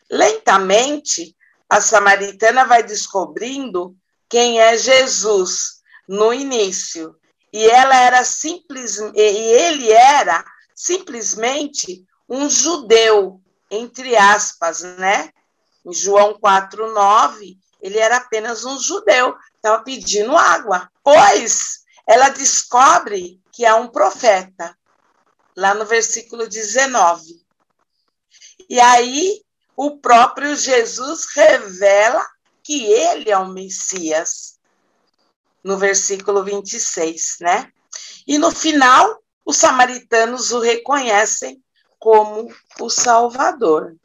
Lentamente, 0.10 1.38
a 1.70 1.80
samaritana 1.80 2.66
vai 2.66 2.82
descobrindo 2.82 3.96
quem 4.34 4.60
é 4.60 4.76
Jesus 4.76 5.84
no 6.08 6.34
início. 6.34 7.16
E 7.54 7.70
ela 7.70 7.96
era 7.96 8.26
simples 8.26 8.98
e 8.98 9.22
ele 9.22 9.92
era 9.92 10.44
simplesmente 10.74 12.04
um 12.28 12.50
judeu, 12.50 13.40
entre 13.70 14.16
aspas, 14.16 14.82
né? 14.82 15.30
Em 15.86 15.94
João 15.94 16.40
4:9, 16.40 17.60
ele 17.80 18.00
era 18.00 18.18
apenas 18.18 18.66
um 18.66 18.80
judeu, 18.80 19.38
estava 19.56 19.84
pedindo 19.84 20.36
água. 20.36 20.90
Pois 21.04 21.84
ela 22.08 22.30
descobre 22.30 23.40
que 23.52 23.64
é 23.64 23.76
um 23.76 23.88
profeta, 23.88 24.76
lá 25.56 25.76
no 25.76 25.86
versículo 25.86 26.48
19. 26.48 27.40
E 28.68 28.80
aí 28.80 29.44
o 29.78 30.00
próprio 30.00 30.56
Jesus 30.56 31.28
revela 31.36 32.33
que 32.64 32.86
ele 32.86 33.30
é 33.30 33.38
o 33.38 33.50
Messias, 33.50 34.58
no 35.64 35.78
versículo 35.78 36.44
26, 36.44 37.38
né? 37.42 37.72
E 38.28 38.38
no 38.38 38.52
final, 38.52 39.22
os 39.46 39.58
samaritanos 39.58 40.52
o 40.52 40.60
reconhecem 40.60 41.62
como 42.00 42.50
o 42.80 42.90
Salvador. 42.90 43.96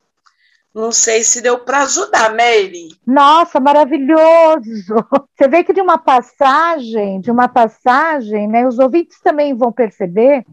Não 0.75 0.92
sei 0.92 1.25
se 1.25 1.40
deu 1.40 1.59
para 1.59 1.83
ajudar, 1.83 2.31
Mary. 2.31 2.88
Nossa, 3.07 3.59
maravilhoso! 3.59 4.94
Você 5.37 5.49
vê 5.49 5.64
que 5.64 5.73
de 5.73 5.81
uma 5.81 5.99
passagem, 5.99 7.21
de 7.21 7.31
uma 7.31 7.49
passagem, 7.49 8.47
né, 8.47 8.66
os 8.66 8.79
ouvintes 8.79 9.18
também 9.21 9.55
vão 9.55 9.73
perceber 9.73 10.44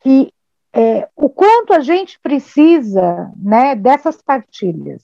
que 0.00 0.32
é, 0.72 1.08
o 1.14 1.28
quanto 1.28 1.72
a 1.72 1.80
gente 1.80 2.18
precisa 2.20 3.32
né, 3.36 3.74
dessas 3.74 4.20
partilhas. 4.20 5.02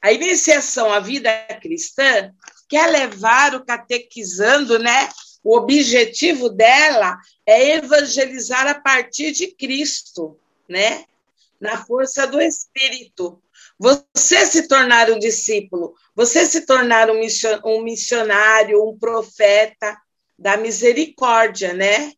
A 0.00 0.12
iniciação 0.12 0.92
à 0.92 1.00
vida 1.00 1.30
cristã 1.60 2.32
quer 2.68 2.86
levar 2.90 3.54
o 3.54 3.64
catequizando, 3.64 4.78
né? 4.78 5.08
O 5.42 5.56
objetivo 5.56 6.48
dela 6.48 7.16
é 7.46 7.76
evangelizar 7.76 8.66
a 8.66 8.74
partir 8.74 9.32
de 9.32 9.48
Cristo, 9.48 10.38
né? 10.68 11.04
Na 11.60 11.84
força 11.84 12.26
do 12.26 12.40
Espírito. 12.40 13.42
Você 13.78 14.46
se 14.46 14.68
tornar 14.68 15.10
um 15.10 15.18
discípulo, 15.18 15.94
você 16.14 16.46
se 16.46 16.66
tornar 16.66 17.08
um 17.10 17.82
missionário, 17.82 18.88
um 18.88 18.96
profeta 18.98 19.96
da 20.38 20.56
misericórdia, 20.56 21.72
né? 21.72 22.12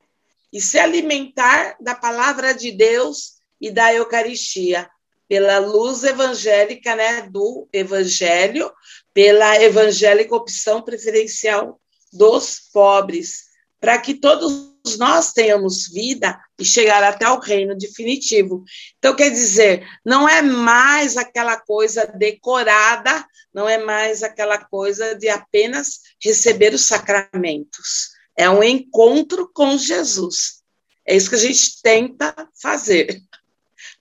E 0.52 0.60
se 0.60 0.78
alimentar 0.78 1.76
da 1.80 1.94
palavra 1.94 2.52
de 2.52 2.72
Deus 2.72 3.40
e 3.60 3.70
da 3.70 3.94
Eucaristia, 3.94 4.90
pela 5.30 5.60
luz 5.60 6.02
evangélica, 6.02 6.96
né? 6.96 7.22
Do 7.22 7.68
Evangelho, 7.72 8.68
pela 9.14 9.62
evangélica 9.62 10.34
opção 10.34 10.82
preferencial 10.82 11.80
dos 12.12 12.58
pobres, 12.72 13.44
para 13.78 13.96
que 13.98 14.14
todos 14.14 14.98
nós 14.98 15.32
tenhamos 15.32 15.86
vida 15.86 16.36
e 16.58 16.64
chegar 16.64 17.04
até 17.04 17.28
o 17.28 17.38
reino 17.38 17.78
definitivo. 17.78 18.64
Então, 18.98 19.14
quer 19.14 19.30
dizer, 19.30 19.86
não 20.04 20.28
é 20.28 20.42
mais 20.42 21.16
aquela 21.16 21.56
coisa 21.60 22.06
decorada, 22.06 23.24
não 23.54 23.68
é 23.68 23.78
mais 23.78 24.24
aquela 24.24 24.58
coisa 24.58 25.14
de 25.14 25.28
apenas 25.28 26.00
receber 26.20 26.74
os 26.74 26.86
sacramentos. 26.86 28.10
É 28.36 28.50
um 28.50 28.64
encontro 28.64 29.48
com 29.54 29.78
Jesus. 29.78 30.60
É 31.06 31.14
isso 31.14 31.30
que 31.30 31.36
a 31.36 31.38
gente 31.38 31.80
tenta 31.82 32.34
fazer 32.60 33.22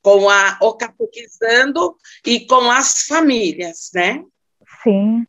com 0.01 0.29
a 0.29 0.57
o 0.61 0.73
catequizando 0.73 1.95
e 2.25 2.45
com 2.45 2.69
as 2.71 3.03
famílias, 3.03 3.89
né? 3.93 4.23
Sim. 4.83 5.25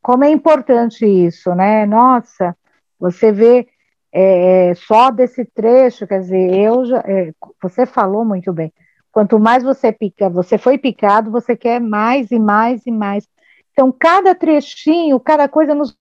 Como 0.00 0.24
é 0.24 0.30
importante 0.30 1.04
isso, 1.06 1.54
né? 1.54 1.86
Nossa, 1.86 2.56
você 2.98 3.30
vê 3.30 3.68
é, 4.12 4.74
só 4.74 5.10
desse 5.10 5.44
trecho, 5.44 6.06
quer 6.06 6.20
dizer, 6.20 6.54
eu 6.54 6.84
já, 6.84 6.98
é, 7.06 7.32
você 7.62 7.86
falou 7.86 8.24
muito 8.24 8.52
bem. 8.52 8.72
Quanto 9.10 9.38
mais 9.38 9.62
você 9.62 9.92
pica, 9.92 10.28
você 10.28 10.56
foi 10.58 10.78
picado, 10.78 11.30
você 11.30 11.56
quer 11.56 11.80
mais 11.80 12.30
e 12.30 12.38
mais 12.38 12.86
e 12.86 12.90
mais. 12.90 13.28
Então, 13.72 13.92
cada 13.92 14.34
trechinho, 14.34 15.18
cada 15.20 15.48
coisa 15.48 15.74
nos 15.74 15.96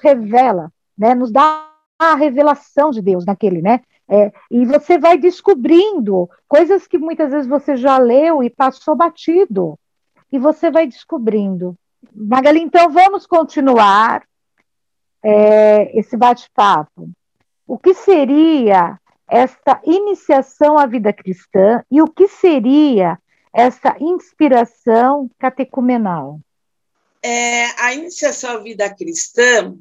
revela, 0.00 0.72
né? 0.96 1.14
Nos 1.14 1.30
dá 1.30 1.70
a 1.98 2.14
revelação 2.14 2.90
de 2.90 3.00
Deus 3.00 3.24
naquele, 3.24 3.62
né? 3.62 3.80
É, 4.08 4.32
e 4.50 4.66
você 4.66 4.98
vai 4.98 5.16
descobrindo 5.16 6.28
coisas 6.46 6.86
que 6.86 6.98
muitas 6.98 7.30
vezes 7.30 7.46
você 7.46 7.76
já 7.76 7.96
leu 7.98 8.42
e 8.42 8.50
passou 8.50 8.94
batido. 8.94 9.78
E 10.30 10.38
você 10.38 10.70
vai 10.70 10.86
descobrindo. 10.86 11.76
Magali, 12.14 12.60
então 12.60 12.90
vamos 12.90 13.26
continuar 13.26 14.22
é, 15.22 15.98
esse 15.98 16.16
bate-papo. 16.16 17.10
O 17.66 17.78
que 17.78 17.94
seria 17.94 18.98
esta 19.26 19.80
iniciação 19.84 20.78
à 20.78 20.86
vida 20.86 21.12
cristã 21.12 21.82
e 21.90 22.02
o 22.02 22.06
que 22.06 22.28
seria 22.28 23.18
essa 23.52 23.96
inspiração 24.00 25.30
catecumenal? 25.38 26.40
É, 27.22 27.66
a 27.80 27.94
iniciação 27.94 28.56
à 28.56 28.58
vida 28.58 28.92
cristã, 28.94 29.74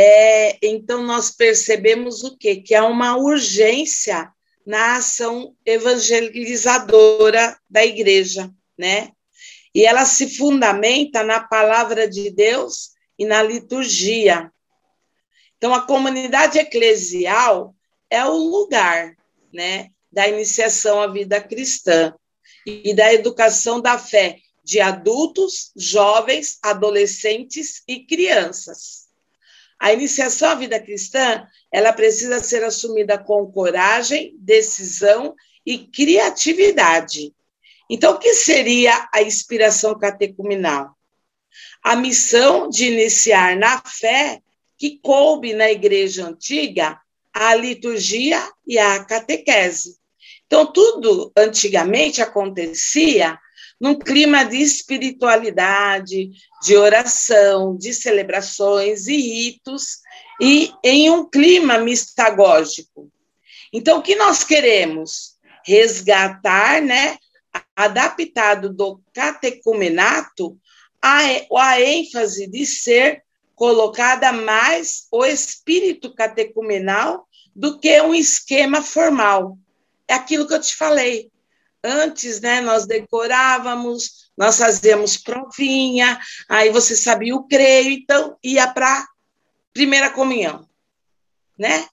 é, 0.00 0.56
então 0.62 1.02
nós 1.02 1.28
percebemos 1.32 2.22
o 2.22 2.38
quê? 2.38 2.54
Que 2.54 2.72
há 2.72 2.84
uma 2.84 3.16
urgência 3.16 4.32
na 4.64 4.94
ação 4.94 5.56
evangelizadora 5.66 7.58
da 7.68 7.84
igreja, 7.84 8.48
né? 8.78 9.10
E 9.74 9.84
ela 9.84 10.04
se 10.04 10.36
fundamenta 10.36 11.24
na 11.24 11.40
palavra 11.40 12.08
de 12.08 12.30
Deus 12.30 12.90
e 13.18 13.26
na 13.26 13.42
liturgia. 13.42 14.52
Então, 15.56 15.74
a 15.74 15.84
comunidade 15.84 16.60
eclesial 16.60 17.74
é 18.08 18.24
o 18.24 18.36
lugar 18.36 19.16
né, 19.52 19.88
da 20.12 20.28
iniciação 20.28 21.00
à 21.00 21.08
vida 21.08 21.40
cristã 21.40 22.14
e 22.64 22.94
da 22.94 23.12
educação 23.12 23.80
da 23.80 23.98
fé 23.98 24.38
de 24.62 24.78
adultos, 24.78 25.72
jovens, 25.74 26.56
adolescentes 26.62 27.82
e 27.88 28.06
crianças. 28.06 29.07
A 29.78 29.92
iniciação 29.92 30.50
à 30.50 30.54
vida 30.54 30.80
cristã, 30.80 31.46
ela 31.70 31.92
precisa 31.92 32.42
ser 32.42 32.64
assumida 32.64 33.16
com 33.16 33.50
coragem, 33.50 34.34
decisão 34.38 35.34
e 35.64 35.78
criatividade. 35.78 37.32
Então, 37.88 38.14
o 38.14 38.18
que 38.18 38.34
seria 38.34 39.08
a 39.12 39.22
inspiração 39.22 39.98
catecumenal? 39.98 40.96
A 41.82 41.94
missão 41.94 42.68
de 42.68 42.86
iniciar 42.86 43.56
na 43.56 43.80
fé 43.80 44.42
que 44.76 44.98
coube 44.98 45.54
na 45.54 45.70
igreja 45.70 46.26
antiga 46.26 47.00
a 47.32 47.54
liturgia 47.54 48.40
e 48.66 48.78
a 48.78 49.04
catequese. 49.04 49.96
Então, 50.46 50.66
tudo 50.66 51.32
antigamente 51.36 52.20
acontecia 52.20 53.38
num 53.80 53.94
clima 53.94 54.44
de 54.44 54.56
espiritualidade, 54.56 56.30
de 56.62 56.76
oração, 56.76 57.76
de 57.76 57.94
celebrações 57.94 59.06
e 59.06 59.16
ritos, 59.16 59.98
e 60.40 60.72
em 60.82 61.10
um 61.10 61.28
clima 61.28 61.78
mistagógico. 61.78 63.10
Então, 63.72 63.98
o 63.98 64.02
que 64.02 64.16
nós 64.16 64.42
queremos? 64.42 65.36
Resgatar, 65.64 66.80
né, 66.82 67.18
adaptado 67.76 68.72
do 68.72 69.00
catecumenato, 69.12 70.58
a, 71.00 71.20
a 71.56 71.80
ênfase 71.80 72.48
de 72.48 72.66
ser 72.66 73.22
colocada 73.54 74.32
mais 74.32 75.06
o 75.10 75.24
espírito 75.24 76.14
catecumenal 76.14 77.28
do 77.54 77.78
que 77.78 78.00
um 78.00 78.14
esquema 78.14 78.82
formal. 78.82 79.58
É 80.06 80.14
aquilo 80.14 80.46
que 80.46 80.54
eu 80.54 80.60
te 80.60 80.76
falei. 80.76 81.30
Antes, 81.82 82.40
né, 82.40 82.60
nós 82.60 82.86
decorávamos, 82.86 84.30
nós 84.36 84.58
fazíamos 84.58 85.16
provinha, 85.16 86.18
aí 86.48 86.70
você 86.70 86.96
sabia 86.96 87.36
o 87.36 87.46
creio, 87.46 87.90
então 87.90 88.36
ia 88.42 88.66
para 88.66 89.06
primeira 89.72 90.10
comunhão, 90.10 90.68
né? 91.56 91.86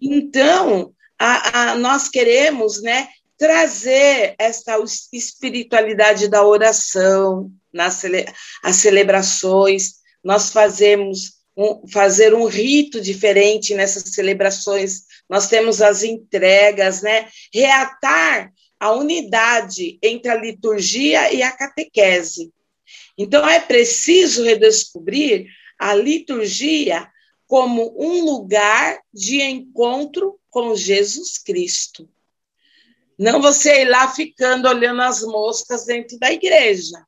Então, 0.00 0.92
a, 1.18 1.70
a, 1.70 1.74
nós 1.76 2.08
queremos, 2.08 2.82
né, 2.82 3.08
trazer 3.38 4.34
essa 4.38 4.78
espiritualidade 5.12 6.28
da 6.28 6.44
oração, 6.44 7.50
nas 7.72 7.94
cele, 7.94 8.26
as 8.62 8.76
celebrações, 8.76 9.96
nós 10.22 10.50
fazemos 10.50 11.36
um, 11.56 11.86
fazer 11.88 12.34
um 12.34 12.46
rito 12.46 13.00
diferente 13.00 13.74
nessas 13.74 14.14
celebrações, 14.14 15.04
nós 15.28 15.48
temos 15.48 15.80
as 15.80 16.02
entregas, 16.02 17.02
né? 17.02 17.28
Reatar 17.52 18.52
a 18.78 18.92
unidade 18.92 19.98
entre 20.02 20.30
a 20.30 20.34
liturgia 20.34 21.32
e 21.32 21.42
a 21.42 21.50
catequese. 21.50 22.52
Então, 23.16 23.48
é 23.48 23.60
preciso 23.60 24.44
redescobrir 24.44 25.46
a 25.78 25.94
liturgia 25.94 27.08
como 27.46 27.94
um 27.98 28.24
lugar 28.24 29.00
de 29.12 29.40
encontro 29.40 30.38
com 30.50 30.74
Jesus 30.74 31.38
Cristo. 31.38 32.08
Não 33.18 33.40
você 33.40 33.82
ir 33.82 33.88
lá 33.88 34.08
ficando 34.08 34.68
olhando 34.68 35.00
as 35.00 35.22
moscas 35.22 35.86
dentro 35.86 36.18
da 36.18 36.30
igreja, 36.30 37.06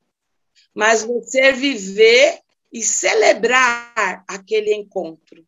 mas 0.74 1.02
você 1.02 1.52
viver 1.52 2.40
e 2.72 2.82
celebrar 2.82 4.24
aquele 4.26 4.74
encontro, 4.74 5.44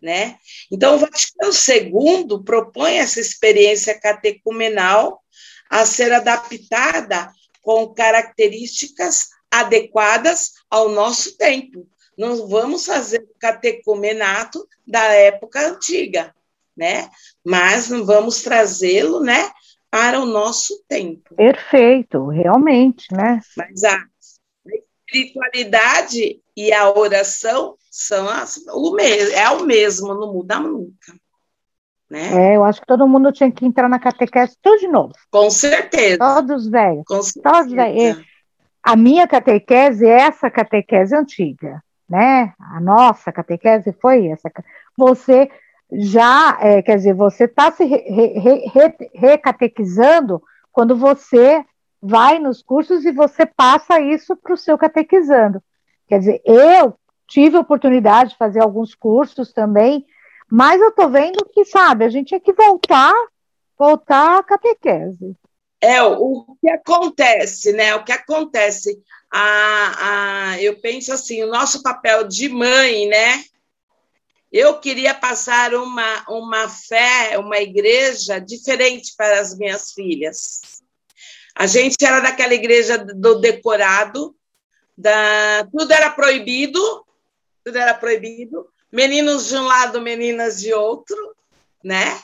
né? 0.00 0.38
Então, 0.70 0.96
o 0.96 0.98
Vaticano 0.98 1.52
II 1.52 2.44
propõe 2.44 2.98
essa 2.98 3.20
experiência 3.20 3.98
catecumenal 3.98 5.22
a 5.70 5.84
ser 5.84 6.12
adaptada 6.12 7.30
com 7.62 7.92
características 7.92 9.28
adequadas 9.50 10.52
ao 10.70 10.88
nosso 10.88 11.36
tempo. 11.36 11.86
Não 12.16 12.48
vamos 12.48 12.86
fazer 12.86 13.20
o 13.20 13.38
catecumenato 13.38 14.66
da 14.86 15.04
época 15.04 15.68
antiga, 15.68 16.34
né? 16.76 17.08
Mas 17.44 17.88
não 17.88 18.04
vamos 18.04 18.42
trazê-lo, 18.42 19.20
né, 19.20 19.50
para 19.90 20.20
o 20.20 20.26
nosso 20.26 20.82
tempo. 20.88 21.34
Perfeito, 21.34 22.26
realmente, 22.26 23.06
né? 23.12 23.40
Mas 23.56 23.84
a 23.84 24.04
espiritualidade 25.06 26.40
e 26.56 26.72
a 26.72 26.90
oração 26.90 27.76
são 27.90 28.28
as, 28.28 28.58
o 28.68 28.92
mesmo, 28.92 29.34
é 29.34 29.50
o 29.50 29.64
mesmo, 29.64 30.14
não 30.14 30.32
muda 30.32 30.58
nunca. 30.60 31.14
Né? 32.10 32.52
É, 32.52 32.56
eu 32.56 32.64
acho 32.64 32.80
que 32.80 32.86
todo 32.86 33.06
mundo 33.06 33.30
tinha 33.32 33.50
que 33.50 33.66
entrar 33.66 33.88
na 33.88 33.98
catequese 33.98 34.56
tudo 34.62 34.78
de 34.78 34.88
novo. 34.88 35.12
Com 35.30 35.50
certeza. 35.50 36.18
Todos 36.18 36.68
velhos. 36.68 37.04
Com 37.06 37.22
certeza. 37.22 37.54
Todos 37.54 37.72
velhos. 37.72 38.24
A 38.82 38.96
minha 38.96 39.26
catequese 39.28 40.06
é 40.06 40.20
essa 40.20 40.50
catequese 40.50 41.14
antiga, 41.14 41.82
né? 42.08 42.54
A 42.58 42.80
nossa 42.80 43.30
catequese 43.30 43.92
foi 44.00 44.28
essa. 44.28 44.50
Você 44.96 45.50
já, 45.92 46.56
é, 46.60 46.80
quer 46.82 46.96
dizer, 46.96 47.14
você 47.14 47.44
está 47.44 47.70
se 47.70 47.84
re, 47.84 47.96
re, 48.08 48.70
re, 48.72 49.10
recatequizando 49.14 50.42
quando 50.72 50.96
você 50.96 51.64
vai 52.00 52.38
nos 52.38 52.62
cursos 52.62 53.04
e 53.04 53.12
você 53.12 53.44
passa 53.44 54.00
isso 54.00 54.36
para 54.36 54.54
o 54.54 54.56
seu 54.56 54.78
catequizando. 54.78 55.62
Quer 56.06 56.20
dizer, 56.20 56.42
eu 56.44 56.94
tive 57.26 57.56
a 57.56 57.60
oportunidade 57.60 58.30
de 58.30 58.36
fazer 58.36 58.62
alguns 58.62 58.94
cursos 58.94 59.52
também, 59.52 60.06
mas 60.50 60.80
eu 60.80 60.88
estou 60.88 61.10
vendo 61.10 61.44
que, 61.52 61.64
sabe, 61.64 62.04
a 62.04 62.08
gente 62.08 62.28
tinha 62.28 62.40
que 62.40 62.52
voltar, 62.52 63.14
voltar 63.78 64.38
à 64.38 64.42
catequese. 64.42 65.36
É, 65.80 66.02
o 66.02 66.56
que 66.60 66.68
acontece, 66.68 67.72
né? 67.72 67.94
O 67.94 68.04
que 68.04 68.10
acontece, 68.10 69.00
a, 69.30 70.52
a, 70.52 70.62
eu 70.62 70.80
penso 70.80 71.12
assim, 71.12 71.42
o 71.42 71.50
nosso 71.50 71.82
papel 71.82 72.26
de 72.26 72.48
mãe, 72.48 73.06
né? 73.06 73.44
Eu 74.50 74.80
queria 74.80 75.14
passar 75.14 75.74
uma, 75.74 76.24
uma 76.28 76.68
fé, 76.68 77.38
uma 77.38 77.58
igreja 77.58 78.38
diferente 78.38 79.14
para 79.16 79.40
as 79.40 79.56
minhas 79.56 79.92
filhas. 79.92 80.82
A 81.54 81.66
gente 81.66 81.96
era 82.04 82.20
daquela 82.20 82.54
igreja 82.54 82.96
do 82.98 83.40
decorado, 83.40 84.34
da, 84.96 85.68
tudo 85.70 85.92
era 85.92 86.10
proibido, 86.10 86.80
tudo 87.62 87.76
era 87.76 87.94
proibido, 87.94 88.66
meninos 88.92 89.48
de 89.48 89.56
um 89.56 89.64
lado, 89.64 90.00
meninas 90.00 90.60
de 90.60 90.72
outro, 90.72 91.16
né? 91.82 92.20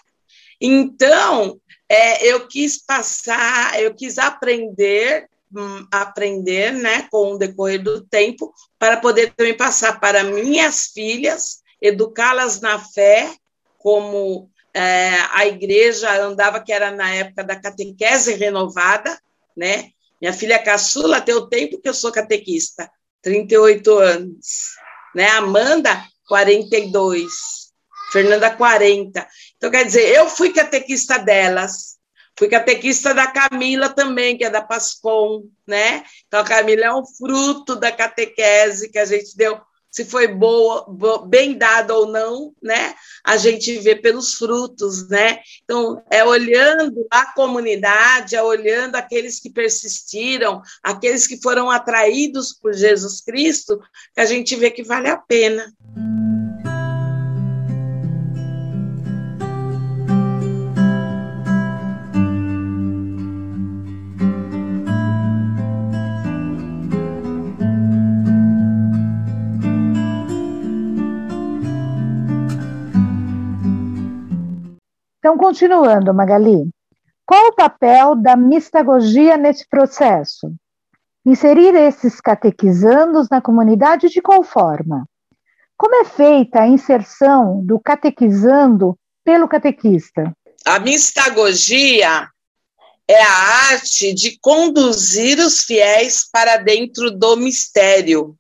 Então, 0.61 1.61
é, 1.89 2.27
eu 2.27 2.47
quis 2.47 2.79
passar, 2.79 3.81
eu 3.81 3.95
quis 3.95 4.19
aprender, 4.19 5.29
hum, 5.55 5.87
aprender, 5.91 6.73
né, 6.73 7.07
com 7.11 7.33
o 7.33 7.39
decorrer 7.39 7.83
do 7.83 8.01
tempo, 8.01 8.53
para 8.79 8.97
poder 8.97 9.33
também 9.35 9.57
passar 9.57 10.01
para 10.01 10.25
minhas 10.25 10.87
filhas, 10.87 11.63
educá-las 11.81 12.61
na 12.61 12.79
fé, 12.79 13.35
como 13.79 14.51
é, 14.73 15.11
a 15.33 15.47
igreja 15.47 16.11
andava, 16.23 16.61
que 16.61 16.73
era 16.73 16.91
na 16.91 17.13
época 17.15 17.45
da 17.45 17.61
catequese 17.61 18.35
renovada, 18.35 19.19
né? 19.57 19.91
Minha 20.21 20.33
filha 20.33 20.59
caçula 20.59 21.21
tem 21.21 21.35
o 21.35 21.47
tempo 21.47 21.79
que 21.81 21.89
eu 21.89 21.95
sou 21.95 22.11
catequista, 22.11 22.91
38 23.21 23.99
anos. 23.99 24.75
Né? 25.15 25.29
Amanda, 25.29 26.03
42. 26.27 27.33
Fernanda, 28.13 28.51
40. 28.51 29.27
Então, 29.57 29.71
quer 29.71 29.85
dizer, 29.85 30.09
eu 30.15 30.29
fui 30.29 30.53
catequista 30.53 31.19
delas. 31.19 31.95
Fui 32.37 32.49
catequista 32.49 33.15
da 33.15 33.29
Camila 33.29 33.89
também, 33.89 34.37
que 34.37 34.45
é 34.45 34.51
da 34.51 34.61
Pascom, 34.61 35.45
né? 35.67 36.05
Então, 36.27 36.41
a 36.41 36.45
Camila 36.45 36.85
é 36.85 36.93
um 36.93 37.05
fruto 37.07 37.77
da 37.77 37.93
catequese 37.93 38.91
que 38.91 38.99
a 38.99 39.05
gente 39.05 39.37
deu 39.37 39.61
se 39.95 40.05
foi 40.05 40.27
boa, 40.27 40.85
boa, 40.89 41.25
bem 41.25 41.57
dada 41.57 41.95
ou 41.95 42.09
não, 42.09 42.53
né? 42.61 42.97
A 43.23 43.37
gente 43.37 43.79
vê 43.79 43.95
pelos 43.95 44.35
frutos, 44.35 45.09
né? 45.09 45.39
Então, 45.63 46.03
é 46.11 46.25
olhando 46.25 47.07
a 47.09 47.33
comunidade, 47.33 48.35
é 48.35 48.43
olhando 48.43 48.97
aqueles 48.97 49.39
que 49.39 49.49
persistiram, 49.49 50.61
aqueles 50.83 51.29
que 51.29 51.41
foram 51.41 51.71
atraídos 51.71 52.53
por 52.53 52.75
Jesus 52.75 53.21
Cristo, 53.21 53.79
que 54.13 54.21
a 54.21 54.27
gente 54.27 54.57
vê 54.57 54.69
que 54.69 54.83
vale 54.83 55.09
a 55.09 55.17
pena. 55.17 55.73
Então, 75.35 75.49
continuando, 75.49 76.15
Magali, 76.15 76.71
qual 77.27 77.49
o 77.49 77.55
papel 77.57 78.15
da 78.15 78.37
mistagogia 78.37 79.37
nesse 79.37 79.67
processo? 79.69 80.55
Inserir 81.27 81.75
esses 81.75 82.21
catequizandos 82.21 83.29
na 83.29 83.41
comunidade 83.41 84.09
de 84.11 84.21
qual 84.21 84.45
forma? 84.45 85.05
Como 85.77 85.97
é 85.97 86.05
feita 86.05 86.61
a 86.61 86.69
inserção 86.69 87.65
do 87.65 87.81
catequizando 87.81 88.97
pelo 89.25 89.49
catequista? 89.49 90.33
A 90.65 90.79
mistagogia 90.79 92.29
é 93.09 93.21
a 93.21 93.73
arte 93.73 94.15
de 94.15 94.39
conduzir 94.39 95.41
os 95.41 95.63
fiéis 95.63 96.29
para 96.31 96.59
dentro 96.59 97.11
do 97.11 97.37
mistério. 97.37 98.37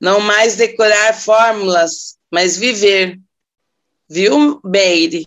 Não 0.00 0.18
mais 0.18 0.56
decorar 0.56 1.12
fórmulas, 1.12 2.16
mas 2.32 2.56
viver. 2.56 3.20
Viu, 4.08 4.60
Meire? 4.64 5.24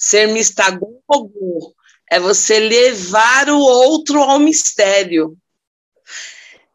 Ser 0.00 0.28
mistagogo 0.28 1.74
é 2.10 2.18
você 2.18 2.58
levar 2.58 3.50
o 3.50 3.58
outro 3.58 4.22
ao 4.22 4.38
mistério. 4.38 5.36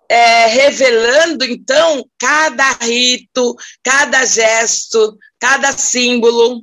é, 0.08 0.46
revelando, 0.48 1.44
então, 1.46 2.06
cada 2.20 2.72
rito, 2.74 3.56
cada 3.84 4.24
gesto, 4.26 5.18
cada 5.40 5.72
símbolo. 5.74 6.62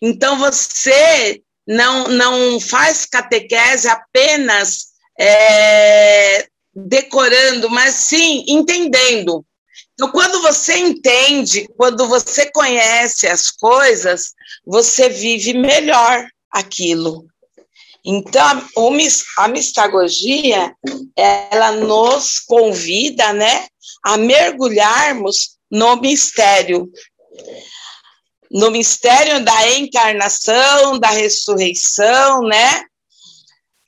Então, 0.00 0.38
você 0.38 1.42
não, 1.66 2.08
não 2.08 2.60
faz 2.60 3.04
catequese 3.04 3.88
apenas 3.88 4.92
é, 5.18 6.46
decorando, 6.74 7.68
mas 7.70 7.94
sim 7.94 8.44
entendendo. 8.46 9.44
Então, 9.94 10.10
quando 10.10 10.42
você 10.42 10.76
entende, 10.76 11.68
quando 11.76 12.08
você 12.08 12.50
conhece 12.50 13.28
as 13.28 13.50
coisas, 13.50 14.32
você 14.66 15.08
vive 15.08 15.54
melhor 15.54 16.26
aquilo. 16.50 17.26
Então, 18.04 18.62
a 19.38 19.48
mistagogia, 19.48 20.74
ela 21.16 21.72
nos 21.72 22.40
convida, 22.40 23.32
né, 23.32 23.66
a 24.04 24.16
mergulharmos 24.18 25.56
no 25.70 25.96
mistério, 25.96 26.90
no 28.50 28.70
mistério 28.70 29.42
da 29.44 29.78
encarnação, 29.78 30.98
da 30.98 31.08
ressurreição, 31.08 32.42
né? 32.42 32.84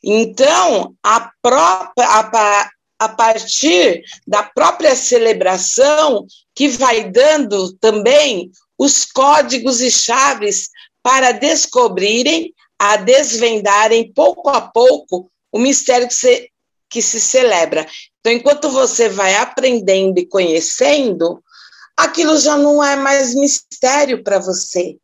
Então, 0.03 0.95
a 1.03 1.31
própria, 1.42 2.07
a, 2.07 2.71
a 2.99 3.09
partir 3.09 4.03
da 4.27 4.43
própria 4.43 4.95
celebração, 4.97 6.27
que 6.55 6.69
vai 6.69 7.11
dando 7.11 7.73
também 7.75 8.51
os 8.79 9.05
códigos 9.05 9.81
e 9.81 9.91
chaves 9.91 10.71
para 11.03 11.33
descobrirem, 11.33 12.55
a 12.79 12.97
desvendarem 12.97 14.13
pouco 14.13 14.51
a 14.51 14.61
pouco 14.61 15.31
o 15.53 15.59
mistério 15.59 16.09
que 16.09 16.15
se, 16.15 16.51
que 16.91 17.01
se 17.01 17.21
celebra. 17.21 17.87
Então, 18.21 18.33
enquanto 18.33 18.71
você 18.71 19.09
vai 19.09 19.35
aprendendo 19.37 20.19
e 20.19 20.27
conhecendo, 20.27 21.43
aquilo 21.97 22.39
já 22.39 22.57
não 22.59 22.83
é 22.83 22.97
mais 22.97 23.35
mistério 23.35 24.23
para 24.23 24.39
você. 24.39 24.97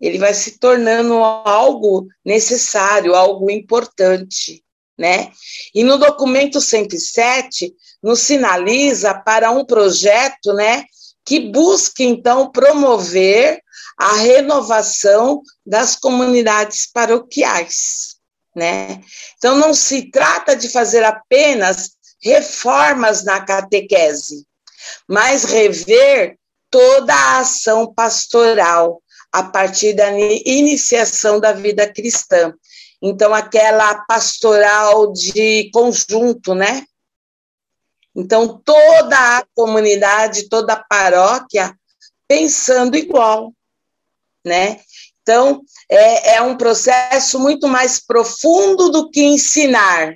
Ele 0.00 0.18
vai 0.18 0.32
se 0.32 0.58
tornando 0.58 1.14
algo 1.14 2.06
necessário, 2.24 3.14
algo 3.14 3.50
importante 3.50 4.64
né? 5.00 5.32
E 5.74 5.82
no 5.82 5.96
documento 5.96 6.60
107 6.60 7.72
nos 8.02 8.20
sinaliza 8.20 9.14
para 9.14 9.50
um 9.50 9.64
projeto, 9.64 10.52
né, 10.52 10.84
que 11.24 11.40
busque 11.40 12.04
então 12.04 12.50
promover 12.50 13.62
a 13.98 14.12
renovação 14.16 15.40
das 15.64 15.96
comunidades 15.96 16.86
paroquiais, 16.86 18.16
né? 18.54 19.00
Então 19.38 19.56
não 19.56 19.72
se 19.72 20.10
trata 20.10 20.54
de 20.54 20.68
fazer 20.68 21.02
apenas 21.02 21.92
reformas 22.22 23.24
na 23.24 23.40
catequese, 23.40 24.44
mas 25.08 25.44
rever 25.44 26.36
toda 26.70 27.14
a 27.14 27.38
ação 27.38 27.92
pastoral 27.92 29.02
a 29.32 29.44
partir 29.44 29.94
da 29.94 30.10
iniciação 30.44 31.40
da 31.40 31.52
vida 31.52 31.90
cristã, 31.90 32.52
então, 33.02 33.32
aquela 33.32 34.04
pastoral 34.04 35.12
de 35.12 35.70
conjunto, 35.72 36.54
né? 36.54 36.84
Então, 38.14 38.58
toda 38.58 39.38
a 39.38 39.46
comunidade, 39.54 40.48
toda 40.48 40.74
a 40.74 40.84
paróquia 40.84 41.74
pensando 42.28 42.96
igual, 42.96 43.54
né? 44.44 44.80
Então, 45.22 45.62
é, 45.88 46.34
é 46.36 46.42
um 46.42 46.56
processo 46.56 47.38
muito 47.38 47.66
mais 47.66 47.98
profundo 47.98 48.90
do 48.90 49.10
que 49.10 49.22
ensinar. 49.22 50.14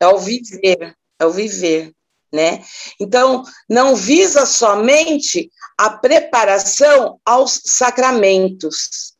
É 0.00 0.06
o 0.06 0.18
viver, 0.18 0.96
é 1.18 1.26
o 1.26 1.30
viver, 1.30 1.92
né? 2.32 2.64
Então, 2.98 3.44
não 3.68 3.94
visa 3.94 4.46
somente 4.46 5.50
a 5.76 5.90
preparação 5.90 7.20
aos 7.24 7.60
sacramentos, 7.64 9.11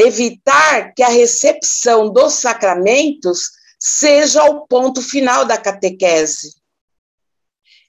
evitar 0.00 0.92
que 0.94 1.02
a 1.02 1.08
recepção 1.08 2.12
dos 2.12 2.34
sacramentos 2.34 3.50
seja 3.78 4.44
o 4.44 4.66
ponto 4.66 5.00
final 5.02 5.44
da 5.44 5.56
catequese. 5.56 6.54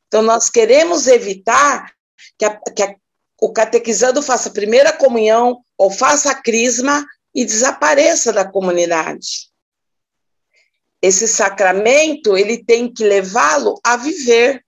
Então, 0.07 0.21
nós 0.21 0.49
queremos 0.49 1.07
evitar 1.07 1.91
que, 2.37 2.45
a, 2.45 2.59
que 2.75 2.83
a, 2.83 2.95
o 3.41 3.51
catequizando 3.51 4.21
faça 4.21 4.49
a 4.49 4.53
primeira 4.53 4.93
comunhão 4.93 5.63
ou 5.77 5.89
faça 5.89 6.31
a 6.31 6.41
crisma 6.41 7.05
e 7.33 7.45
desapareça 7.45 8.31
da 8.31 8.49
comunidade. 8.49 9.49
Esse 11.01 11.27
sacramento, 11.27 12.37
ele 12.37 12.63
tem 12.63 12.93
que 12.93 13.03
levá-lo 13.03 13.79
a 13.83 13.97
viver, 13.97 14.63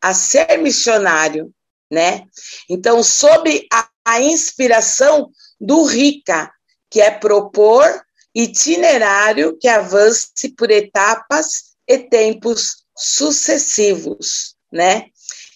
a 0.00 0.14
ser 0.14 0.58
missionário, 0.58 1.52
né? 1.90 2.24
Então, 2.68 3.02
sob 3.02 3.66
a, 3.72 3.88
a 4.04 4.20
inspiração 4.20 5.30
do 5.60 5.84
RICA, 5.84 6.50
que 6.88 7.00
é 7.00 7.10
propor 7.10 8.04
itinerário 8.34 9.56
que 9.58 9.68
avance 9.68 10.48
por 10.56 10.70
etapas 10.70 11.74
e 11.86 11.98
tempos 11.98 12.84
sucessivos, 12.96 14.54
né? 14.72 15.06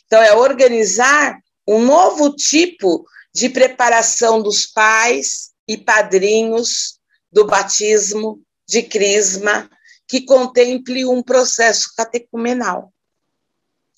Então, 0.07 0.21
é 0.21 0.35
organizar 0.35 1.39
um 1.67 1.81
novo 1.81 2.35
tipo 2.35 3.07
de 3.33 3.49
preparação 3.49 4.43
dos 4.43 4.67
pais 4.67 5.51
e 5.67 5.77
padrinhos 5.77 6.99
do 7.33 7.47
batismo, 7.47 8.41
de 8.67 8.83
crisma, 8.83 9.69
que 10.07 10.23
contemple 10.23 11.05
um 11.07 11.23
processo 11.23 11.91
catecumenal, 11.97 12.93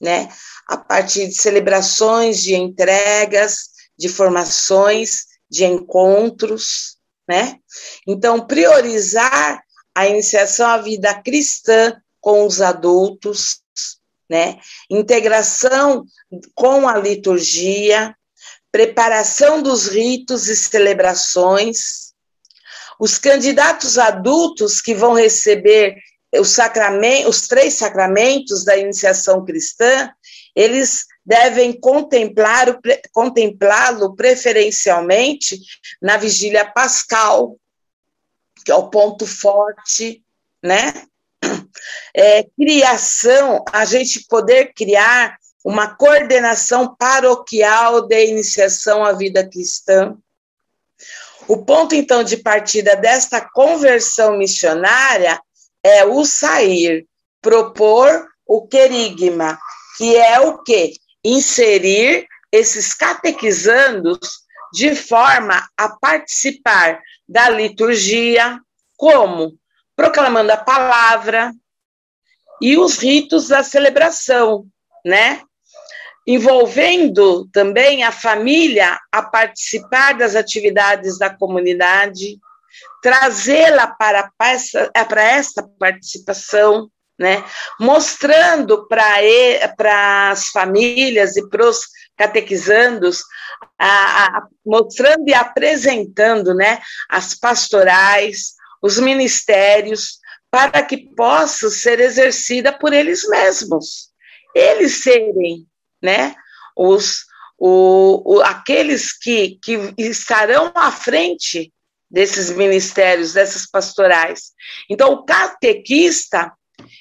né? 0.00 0.28
A 0.66 0.76
partir 0.76 1.28
de 1.28 1.34
celebrações, 1.34 2.42
de 2.42 2.54
entregas, 2.54 3.70
de 3.98 4.08
formações 4.08 5.26
de 5.56 5.64
encontros, 5.64 6.98
né? 7.26 7.58
Então, 8.06 8.46
priorizar 8.46 9.62
a 9.94 10.06
iniciação 10.06 10.68
à 10.68 10.78
vida 10.78 11.14
cristã 11.22 11.96
com 12.20 12.46
os 12.46 12.60
adultos, 12.60 13.60
né? 14.28 14.58
Integração 14.90 16.04
com 16.54 16.86
a 16.86 16.98
liturgia, 16.98 18.14
preparação 18.70 19.62
dos 19.62 19.88
ritos 19.88 20.48
e 20.48 20.56
celebrações. 20.56 22.12
Os 23.00 23.16
candidatos 23.16 23.98
adultos 23.98 24.80
que 24.82 24.94
vão 24.94 25.14
receber 25.14 25.96
os, 26.34 26.50
sacramentos, 26.50 27.28
os 27.28 27.48
três 27.48 27.74
sacramentos 27.74 28.64
da 28.64 28.76
iniciação 28.76 29.44
cristã, 29.44 30.10
eles 30.54 31.05
devem 31.26 31.78
contemplá-lo 33.12 34.14
preferencialmente 34.14 35.58
na 36.00 36.16
vigília 36.16 36.64
pascal, 36.64 37.56
que 38.64 38.70
é 38.70 38.74
o 38.76 38.88
ponto 38.88 39.26
forte, 39.26 40.22
né? 40.62 40.94
É, 42.14 42.44
criação, 42.56 43.64
a 43.72 43.84
gente 43.84 44.24
poder 44.28 44.72
criar 44.72 45.36
uma 45.64 45.94
coordenação 45.96 46.94
paroquial 46.96 48.06
de 48.06 48.26
iniciação 48.26 49.04
à 49.04 49.12
vida 49.12 49.46
cristã. 49.48 50.16
O 51.48 51.64
ponto, 51.64 51.94
então, 51.94 52.22
de 52.22 52.36
partida 52.36 52.96
desta 52.96 53.40
conversão 53.40 54.38
missionária 54.38 55.40
é 55.82 56.04
o 56.04 56.24
sair, 56.24 57.06
propor 57.42 58.26
o 58.46 58.66
querigma, 58.66 59.58
que 59.96 60.16
é 60.16 60.40
o 60.40 60.62
quê? 60.62 60.92
Inserir 61.26 62.26
esses 62.52 62.94
catequizandos 62.94 64.18
de 64.72 64.94
forma 64.94 65.68
a 65.76 65.88
participar 65.88 67.00
da 67.28 67.48
liturgia, 67.48 68.60
como 68.96 69.58
proclamando 69.96 70.52
a 70.52 70.56
palavra 70.56 71.52
e 72.62 72.78
os 72.78 72.98
ritos 72.98 73.48
da 73.48 73.62
celebração, 73.62 74.66
né? 75.04 75.42
Envolvendo 76.26 77.48
também 77.52 78.04
a 78.04 78.12
família 78.12 78.98
a 79.12 79.22
participar 79.22 80.14
das 80.14 80.34
atividades 80.34 81.18
da 81.18 81.30
comunidade, 81.30 82.38
trazê-la 83.02 83.86
para, 83.88 84.30
para 84.36 85.22
essa 85.22 85.62
participação, 85.78 86.90
né? 87.18 87.44
mostrando 87.80 88.86
para 88.86 90.30
as 90.30 90.48
famílias 90.48 91.36
e 91.36 91.48
para 91.48 91.66
os 91.66 91.86
catequizandos, 92.16 93.22
a, 93.78 94.26
a, 94.26 94.46
mostrando 94.64 95.28
e 95.28 95.34
apresentando 95.34 96.54
né, 96.54 96.80
as 97.08 97.34
pastorais, 97.34 98.54
os 98.82 98.98
ministérios, 98.98 100.18
para 100.50 100.82
que 100.82 100.96
possa 101.14 101.68
ser 101.68 102.00
exercida 102.00 102.72
por 102.72 102.92
eles 102.92 103.28
mesmos. 103.28 104.10
Eles 104.54 105.02
serem 105.02 105.66
né, 106.02 106.34
os, 106.76 107.24
o, 107.58 108.36
o, 108.36 108.42
aqueles 108.42 109.12
que, 109.12 109.58
que 109.62 109.94
estarão 109.98 110.72
à 110.74 110.90
frente 110.90 111.72
desses 112.10 112.50
ministérios, 112.50 113.32
dessas 113.32 113.66
pastorais. 113.66 114.52
Então, 114.88 115.12
o 115.12 115.24
catequista 115.24 116.52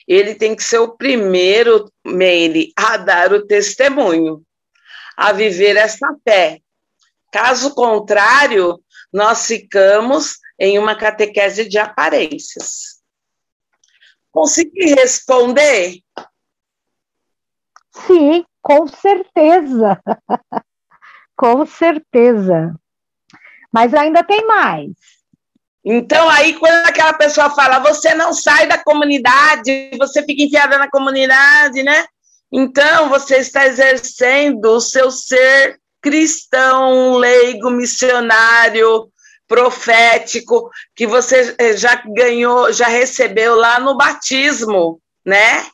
ele 0.07 0.35
tem 0.35 0.55
que 0.55 0.63
ser 0.63 0.79
o 0.79 0.95
primeiro, 0.95 1.91
Meire, 2.05 2.71
a 2.75 2.97
dar 2.97 3.33
o 3.33 3.45
testemunho, 3.45 4.43
a 5.17 5.31
viver 5.31 5.75
essa 5.77 6.15
fé. 6.23 6.59
Caso 7.31 7.73
contrário, 7.73 8.79
nós 9.11 9.45
ficamos 9.47 10.37
em 10.59 10.77
uma 10.79 10.95
catequese 10.95 11.67
de 11.67 11.77
aparências. 11.77 13.01
Consegui 14.31 14.93
responder? 14.95 15.99
Sim, 18.05 18.45
com 18.61 18.87
certeza. 18.87 20.01
com 21.35 21.65
certeza. 21.65 22.75
Mas 23.71 23.93
ainda 23.93 24.23
tem 24.23 24.45
mais. 24.45 24.93
Então, 25.85 26.27
aí, 26.27 26.55
quando 26.55 26.87
aquela 26.87 27.13
pessoa 27.13 27.51
fala, 27.51 27.77
você 27.77 28.15
não 28.15 28.33
sai 28.33 28.67
da 28.67 28.83
comunidade, 28.83 29.91
você 29.99 30.23
fica 30.23 30.41
enfiada 30.41 30.79
na 30.79 30.89
comunidade, 30.89 31.83
né? 31.83 32.03
Então, 32.51 33.07
você 33.07 33.37
está 33.37 33.67
exercendo 33.67 34.65
o 34.65 34.81
seu 34.81 35.11
ser 35.11 35.79
cristão, 36.01 37.17
leigo, 37.17 37.69
missionário, 37.69 39.11
profético, 39.47 40.71
que 40.95 41.05
você 41.05 41.55
eh, 41.59 41.77
já 41.77 42.01
ganhou, 42.15 42.73
já 42.73 42.87
recebeu 42.87 43.55
lá 43.55 43.79
no 43.79 43.95
batismo, 43.95 44.99
né? 45.23 45.67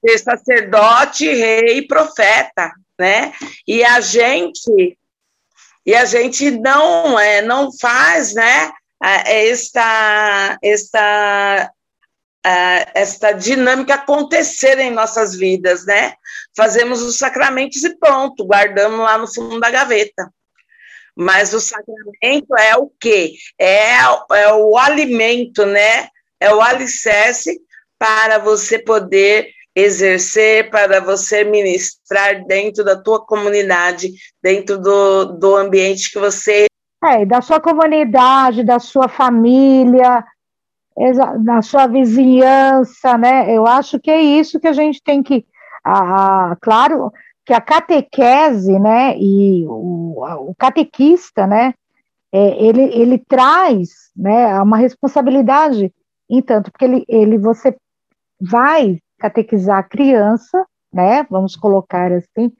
Ser 0.00 0.18
sacerdote, 0.18 1.26
rei, 1.26 1.86
profeta, 1.86 2.72
né? 2.98 3.32
E 3.66 3.84
a 3.84 4.00
gente 4.00 4.96
e 5.84 5.94
a 5.94 6.04
gente 6.04 6.50
não 6.50 7.18
é, 7.18 7.42
não 7.42 7.70
faz, 7.76 8.34
né? 8.34 8.72
Esta, 9.02 10.58
esta, 10.62 11.72
esta 12.94 13.32
dinâmica 13.32 13.94
acontecer 13.94 14.78
em 14.78 14.90
nossas 14.90 15.34
vidas, 15.34 15.84
né? 15.84 16.14
Fazemos 16.56 17.02
os 17.02 17.18
sacramentos 17.18 17.82
e 17.82 17.98
pronto, 17.98 18.44
guardamos 18.44 19.00
lá 19.00 19.18
no 19.18 19.32
fundo 19.32 19.58
da 19.58 19.70
gaveta. 19.70 20.32
Mas 21.14 21.52
o 21.52 21.60
sacramento 21.60 22.56
é 22.56 22.76
o 22.76 22.90
quê? 23.00 23.34
É, 23.58 23.98
é 24.32 24.52
o 24.52 24.78
alimento, 24.78 25.66
né? 25.66 26.08
É 26.40 26.54
o 26.54 26.60
alicerce 26.60 27.60
para 27.98 28.38
você 28.38 28.78
poder 28.78 29.50
exercer, 29.74 30.70
para 30.70 31.00
você 31.00 31.44
ministrar 31.44 32.44
dentro 32.46 32.84
da 32.84 33.00
tua 33.00 33.24
comunidade, 33.24 34.12
dentro 34.42 34.78
do, 34.78 35.24
do 35.24 35.56
ambiente 35.56 36.10
que 36.10 36.18
você 36.18 36.66
é, 37.04 37.26
da 37.26 37.40
sua 37.40 37.60
comunidade, 37.60 38.64
da 38.64 38.78
sua 38.78 39.08
família, 39.08 40.24
da 41.40 41.62
sua 41.62 41.86
vizinhança, 41.86 43.16
né? 43.16 43.54
Eu 43.54 43.66
acho 43.66 43.98
que 43.98 44.10
é 44.10 44.20
isso 44.20 44.60
que 44.60 44.68
a 44.68 44.72
gente 44.72 45.02
tem 45.02 45.22
que. 45.22 45.44
Ah, 45.84 46.56
claro 46.60 47.10
que 47.44 47.52
a 47.52 47.60
catequese, 47.60 48.78
né, 48.78 49.16
e 49.18 49.66
o, 49.66 50.24
o 50.50 50.54
catequista, 50.56 51.46
né, 51.46 51.74
é, 52.32 52.64
ele, 52.64 52.82
ele 52.82 53.18
traz, 53.18 54.10
né, 54.16 54.60
uma 54.60 54.76
responsabilidade, 54.76 55.92
entanto, 56.30 56.70
porque 56.70 56.84
ele, 56.84 57.04
ele 57.08 57.38
você 57.38 57.76
vai 58.40 58.98
catequizar 59.18 59.78
a 59.78 59.82
criança, 59.82 60.64
né, 60.92 61.26
vamos 61.28 61.56
colocar 61.56 62.12
assim, 62.12 62.52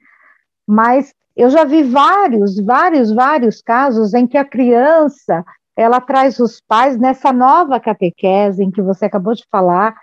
mas 0.67 1.13
eu 1.35 1.49
já 1.49 1.63
vi 1.63 1.83
vários, 1.83 2.59
vários, 2.59 3.11
vários 3.11 3.61
casos 3.61 4.13
em 4.13 4.27
que 4.27 4.37
a 4.37 4.45
criança 4.45 5.43
ela 5.75 5.99
traz 5.99 6.39
os 6.39 6.61
pais 6.61 6.97
nessa 6.99 7.33
nova 7.33 7.79
catequese 7.79 8.63
em 8.63 8.69
que 8.69 8.81
você 8.81 9.05
acabou 9.05 9.33
de 9.33 9.43
falar, 9.51 9.95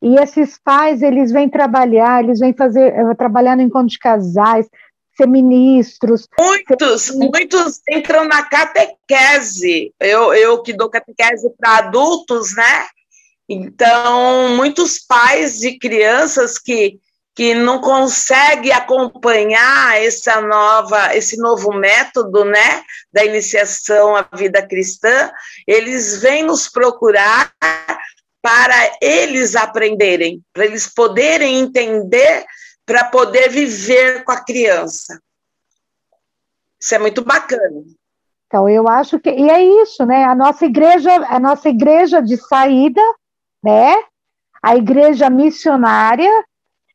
e 0.00 0.16
esses 0.16 0.58
pais 0.62 1.02
eles 1.02 1.32
vêm 1.32 1.48
trabalhar, 1.48 2.22
eles 2.22 2.40
vêm 2.40 2.54
fazer 2.54 2.92
eh, 2.92 3.14
trabalhar 3.14 3.56
no 3.56 3.62
encontro 3.62 3.88
de 3.88 3.98
casais, 3.98 4.66
ser 5.16 5.26
ministros. 5.26 6.28
Muitos, 6.38 7.02
ser... 7.02 7.16
muitos 7.16 7.80
entram 7.90 8.24
na 8.24 8.42
catequese. 8.42 9.92
Eu, 10.00 10.34
eu 10.34 10.62
que 10.62 10.72
dou 10.72 10.90
catequese 10.90 11.50
para 11.58 11.78
adultos, 11.78 12.54
né? 12.56 12.86
Então, 13.48 14.56
muitos 14.56 14.98
pais 14.98 15.58
de 15.58 15.78
crianças 15.78 16.58
que 16.58 16.98
que 17.34 17.52
não 17.54 17.80
consegue 17.80 18.70
acompanhar 18.70 20.00
essa 20.00 20.40
nova, 20.40 21.16
esse 21.16 21.36
novo 21.36 21.72
método, 21.72 22.44
né, 22.44 22.82
da 23.12 23.24
iniciação 23.24 24.14
à 24.14 24.24
vida 24.34 24.64
cristã, 24.66 25.32
eles 25.66 26.22
vêm 26.22 26.44
nos 26.44 26.68
procurar 26.68 27.52
para 28.40 28.98
eles 29.00 29.56
aprenderem, 29.56 30.42
para 30.52 30.64
eles 30.64 30.86
poderem 30.86 31.58
entender, 31.58 32.44
para 32.86 33.04
poder 33.04 33.48
viver 33.48 34.22
com 34.22 34.32
a 34.32 34.44
criança. 34.44 35.18
Isso 36.80 36.94
é 36.94 36.98
muito 36.98 37.24
bacana. 37.24 37.82
Então, 38.46 38.68
eu 38.68 38.86
acho 38.86 39.18
que 39.18 39.30
e 39.30 39.50
é 39.50 39.64
isso, 39.82 40.04
né? 40.04 40.24
A 40.24 40.34
nossa 40.34 40.66
igreja, 40.66 41.10
a 41.28 41.40
nossa 41.40 41.68
igreja 41.68 42.20
de 42.20 42.36
saída, 42.36 43.00
né? 43.62 43.96
A 44.62 44.76
igreja 44.76 45.28
missionária, 45.30 46.30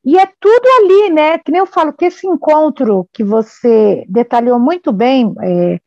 e 0.09 0.17
é 0.17 0.25
tudo 0.25 0.65
ali, 0.79 1.13
né? 1.13 1.37
Que 1.37 1.51
nem 1.51 1.59
eu 1.59 1.67
falo 1.67 1.93
que 1.93 2.05
esse 2.05 2.25
encontro 2.25 3.07
que 3.13 3.23
você 3.23 4.03
detalhou 4.09 4.59
muito 4.59 4.91
bem 4.91 5.31
é, 5.39 5.79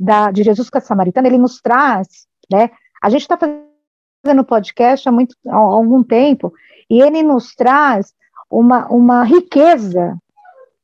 da, 0.00 0.32
de 0.32 0.42
Jesus 0.42 0.68
com 0.68 0.78
a 0.78 0.80
Samaritana, 0.80 1.28
ele 1.28 1.38
nos 1.38 1.60
traz, 1.60 2.26
né? 2.50 2.70
A 3.00 3.08
gente 3.08 3.20
está 3.20 3.38
fazendo 3.38 4.44
podcast 4.44 5.08
há, 5.08 5.12
muito, 5.12 5.36
há 5.46 5.54
algum 5.54 6.02
tempo, 6.02 6.52
e 6.90 7.00
ele 7.00 7.22
nos 7.22 7.54
traz 7.54 8.12
uma, 8.50 8.88
uma 8.88 9.22
riqueza, 9.22 10.18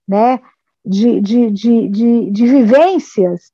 né? 0.06 0.40
De, 0.86 1.20
de, 1.20 1.50
de, 1.50 1.88
de, 1.88 2.30
de 2.30 2.46
vivências 2.46 3.50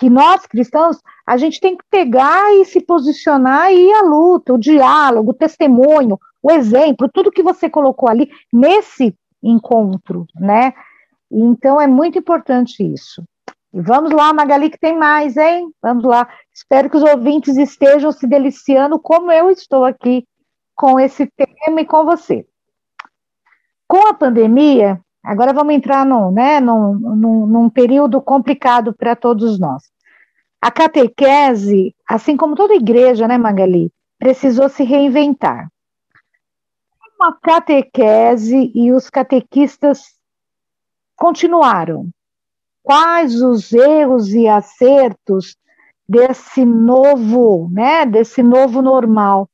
que 0.00 0.08
nós 0.08 0.46
cristãos 0.46 0.98
a 1.26 1.36
gente 1.36 1.60
tem 1.60 1.76
que 1.76 1.84
pegar 1.90 2.54
e 2.54 2.64
se 2.64 2.80
posicionar 2.80 3.70
e 3.70 3.90
ir 3.90 3.92
à 3.92 4.00
luta, 4.00 4.54
o 4.54 4.58
diálogo, 4.58 5.32
o 5.32 5.34
testemunho, 5.34 6.18
o 6.42 6.50
exemplo, 6.50 7.10
tudo 7.12 7.30
que 7.30 7.42
você 7.42 7.68
colocou 7.68 8.08
ali 8.08 8.30
nesse 8.50 9.14
encontro, 9.42 10.26
né? 10.34 10.72
Então 11.30 11.78
é 11.78 11.86
muito 11.86 12.18
importante 12.18 12.82
isso. 12.82 13.22
E 13.74 13.80
vamos 13.82 14.10
lá, 14.10 14.32
Magali, 14.32 14.70
que 14.70 14.78
tem 14.78 14.96
mais, 14.96 15.36
hein? 15.36 15.70
Vamos 15.82 16.02
lá. 16.02 16.26
Espero 16.52 16.88
que 16.88 16.96
os 16.96 17.02
ouvintes 17.02 17.58
estejam 17.58 18.10
se 18.10 18.26
deliciando 18.26 18.98
como 18.98 19.30
eu 19.30 19.50
estou 19.50 19.84
aqui 19.84 20.26
com 20.74 20.98
esse 20.98 21.30
tema 21.36 21.82
e 21.82 21.84
com 21.84 22.06
você. 22.06 22.46
Com 23.86 24.08
a 24.08 24.14
pandemia, 24.14 24.98
agora 25.22 25.52
vamos 25.52 25.74
entrar 25.74 26.04
num, 26.04 26.30
né, 26.30 26.60
num, 26.60 26.94
num, 26.94 27.46
num 27.46 27.70
período 27.70 28.20
complicado 28.20 28.92
para 28.92 29.14
todos 29.14 29.58
nós. 29.58 29.82
A 30.60 30.70
catequese, 30.70 31.94
assim 32.08 32.36
como 32.36 32.54
toda 32.54 32.74
igreja, 32.74 33.26
né, 33.26 33.38
Magali, 33.38 33.92
precisou 34.18 34.68
se 34.68 34.84
reinventar 34.84 35.68
a 37.22 37.32
catequese 37.32 38.72
e 38.74 38.92
os 38.92 39.10
catequistas 39.10 40.14
continuaram? 41.14 42.08
Quais 42.82 43.42
os 43.42 43.72
erros 43.72 44.28
e 44.32 44.48
acertos 44.48 45.56
desse 46.08 46.64
novo, 46.64 47.68
né, 47.70 48.06
desse 48.06 48.42
novo 48.42 48.80
normal, 48.80 49.48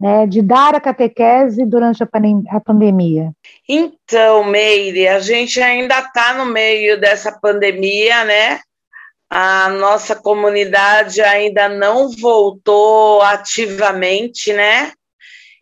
né, 0.00 0.26
de 0.26 0.40
dar 0.40 0.74
a 0.74 0.80
catequese 0.80 1.66
durante 1.66 2.02
a, 2.02 2.08
a 2.50 2.60
pandemia? 2.60 3.32
Então, 3.68 4.44
Meire, 4.44 5.06
a 5.06 5.20
gente 5.20 5.60
ainda 5.60 5.98
está 5.98 6.32
no 6.32 6.46
meio 6.46 6.98
dessa 6.98 7.30
pandemia, 7.30 8.24
né? 8.24 8.60
A 9.28 9.68
nossa 9.68 10.16
comunidade 10.16 11.20
ainda 11.20 11.68
não 11.68 12.10
voltou 12.10 13.20
ativamente, 13.22 14.52
né? 14.52 14.92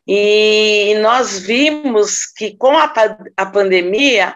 E 0.06 0.94
nós 1.02 1.38
vimos 1.38 2.24
que 2.24 2.56
com 2.56 2.78
a, 2.78 2.90
a 3.36 3.44
pandemia, 3.44 4.34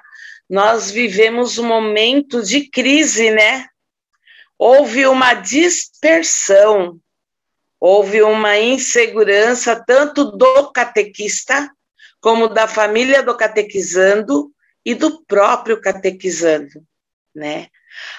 nós 0.50 0.90
vivemos 0.90 1.56
um 1.56 1.66
momento 1.66 2.42
de 2.42 2.68
crise, 2.68 3.30
né? 3.30 3.66
Houve 4.58 5.06
uma 5.06 5.32
dispersão, 5.32 6.98
houve 7.84 8.22
uma 8.22 8.56
insegurança 8.56 9.74
tanto 9.84 10.30
do 10.36 10.70
catequista, 10.70 11.68
como 12.20 12.46
da 12.46 12.68
família 12.68 13.24
do 13.24 13.36
catequizando 13.36 14.52
e 14.84 14.94
do 14.94 15.24
próprio 15.24 15.80
catequizando, 15.80 16.80
né? 17.34 17.66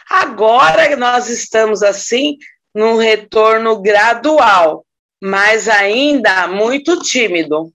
Agora 0.09 0.93
nós 0.97 1.29
estamos 1.29 1.81
assim 1.81 2.35
num 2.75 2.97
retorno 2.97 3.81
gradual, 3.81 4.85
mas 5.21 5.69
ainda 5.69 6.45
muito 6.45 6.99
tímido. 6.99 7.71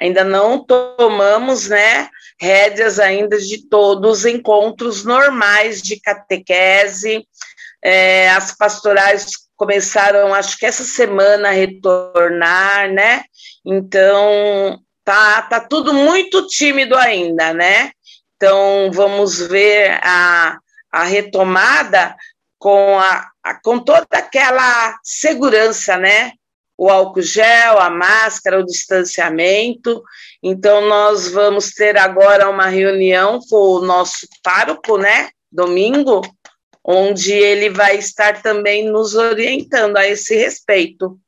Ainda 0.00 0.24
não 0.24 0.64
tomamos, 0.64 1.68
né, 1.68 2.08
rédeas 2.40 2.98
ainda 2.98 3.36
de 3.36 3.68
todos 3.68 4.20
os 4.20 4.24
encontros 4.24 5.04
normais 5.04 5.82
de 5.82 6.00
catequese. 6.00 7.28
É, 7.84 8.30
as 8.30 8.56
pastorais 8.56 9.47
começaram, 9.58 10.32
acho 10.32 10.56
que 10.56 10.64
essa 10.64 10.84
semana, 10.84 11.48
a 11.48 11.52
retornar, 11.52 12.90
né? 12.90 13.24
Então, 13.66 14.78
tá, 15.04 15.42
tá 15.42 15.60
tudo 15.60 15.92
muito 15.92 16.46
tímido 16.46 16.96
ainda, 16.96 17.52
né? 17.52 17.90
Então, 18.36 18.88
vamos 18.92 19.40
ver 19.40 19.98
a, 20.00 20.58
a 20.92 21.02
retomada 21.02 22.14
com, 22.56 22.98
a, 23.00 23.28
a, 23.42 23.60
com 23.60 23.80
toda 23.80 24.06
aquela 24.12 24.96
segurança, 25.02 25.98
né? 25.98 26.32
O 26.76 26.88
álcool 26.88 27.20
gel, 27.20 27.80
a 27.80 27.90
máscara, 27.90 28.60
o 28.60 28.64
distanciamento. 28.64 30.00
Então, 30.40 30.82
nós 30.82 31.32
vamos 31.32 31.72
ter 31.72 31.98
agora 31.98 32.48
uma 32.48 32.66
reunião 32.66 33.40
com 33.50 33.56
o 33.56 33.84
nosso 33.84 34.24
pároco, 34.40 34.96
né? 34.96 35.30
Domingo, 35.50 36.22
onde 36.90 37.32
ele 37.32 37.68
vai 37.68 37.98
estar 37.98 38.40
também 38.40 38.88
nos 38.88 39.14
orientando 39.14 39.98
a 39.98 40.06
esse 40.06 40.34
respeito 40.34 41.20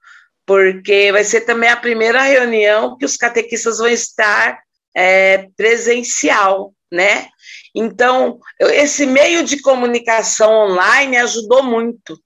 porque 0.51 1.13
vai 1.13 1.23
ser 1.23 1.43
também 1.43 1.71
a 1.71 1.77
primeira 1.77 2.23
reunião 2.23 2.99
que 2.99 3.05
os 3.05 3.17
catequistas 3.17 3.79
vão 3.79 3.87
estar 3.87 4.61
é, 4.93 5.47
presencial, 5.57 6.75
né? 6.91 7.29
Então, 7.73 8.41
esse 8.59 9.07
meio 9.07 9.45
de 9.45 9.61
comunicação 9.61 10.53
online 10.53 11.19
ajudou 11.19 11.63
muito, 11.63 12.21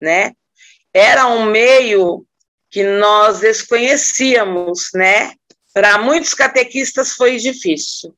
né? 0.00 0.34
Era 0.94 1.26
um 1.26 1.46
meio 1.46 2.24
que 2.70 2.84
nós 2.84 3.40
desconhecíamos, 3.40 4.90
né? 4.94 5.34
Para 5.74 5.98
muitos 5.98 6.32
catequistas 6.32 7.14
foi 7.14 7.38
difícil. 7.38 8.14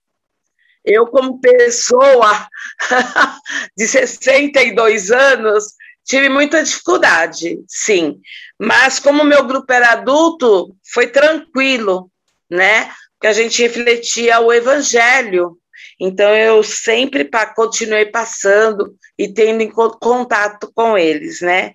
Eu, 0.84 1.06
como 1.06 1.40
pessoa 1.40 2.48
de 3.76 3.86
62 3.86 5.10
anos, 5.10 5.64
tive 6.04 6.28
muita 6.28 6.62
dificuldade, 6.62 7.58
sim. 7.68 8.20
Mas 8.58 8.98
como 8.98 9.24
meu 9.24 9.46
grupo 9.46 9.70
era 9.72 9.92
adulto, 9.92 10.74
foi 10.92 11.06
tranquilo, 11.08 12.10
né? 12.50 12.90
Porque 13.14 13.26
a 13.26 13.32
gente 13.32 13.60
refletia 13.62 14.40
o 14.40 14.52
evangelho. 14.52 15.58
Então 16.00 16.34
eu 16.34 16.62
sempre 16.62 17.28
continuei 17.54 18.06
passando 18.06 18.96
e 19.18 19.28
tendo 19.28 19.68
contato 19.98 20.70
com 20.74 20.96
eles, 20.96 21.40
né? 21.40 21.74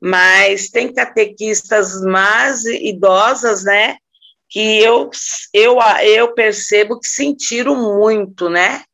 Mas 0.00 0.68
tem 0.68 0.92
catequistas 0.92 2.00
mais 2.02 2.64
idosas, 2.64 3.64
né? 3.64 3.96
Que 4.52 4.82
eu, 4.82 5.10
eu, 5.52 5.78
eu 6.02 6.34
percebo 6.34 7.00
que 7.00 7.08
sentiram 7.08 7.74
muito, 7.74 8.50
né? 8.50 8.84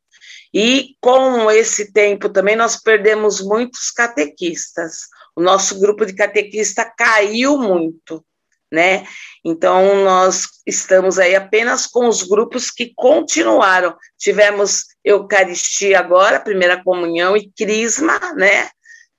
E 0.55 0.95
com 1.01 1.51
esse 1.51 1.93
tempo 1.93 2.29
também 2.29 2.57
nós 2.57 2.81
perdemos 2.81 3.41
muitos 3.41 3.91
catequistas 3.91 5.09
o 5.39 5.41
nosso 5.41 5.79
grupo 5.79 6.05
de 6.05 6.15
catequista 6.15 6.85
caiu 6.85 7.57
muito, 7.57 8.25
né? 8.73 9.07
Então, 9.45 10.05
nós 10.05 10.49
estamos 10.67 11.17
aí 11.17 11.37
apenas 11.37 11.87
com 11.87 12.09
os 12.09 12.25
grupos 12.25 12.73
que 12.73 12.93
continuaram. 12.97 13.97
Tivemos 14.19 14.87
Eucaristia 15.05 16.01
agora, 16.01 16.41
primeira 16.41 16.83
comunhão 16.83 17.37
e 17.37 17.49
Crisma, 17.57 18.19
né? 18.35 18.69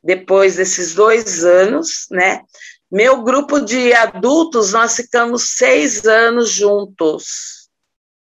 Depois 0.04 0.58
desses 0.58 0.94
dois 0.94 1.46
anos, 1.46 2.06
né? 2.12 2.42
Meu 2.92 3.22
grupo 3.24 3.60
de 3.60 3.94
adultos, 3.94 4.74
nós 4.74 4.96
ficamos 4.96 5.52
seis 5.52 6.06
anos 6.06 6.50
juntos, 6.52 7.70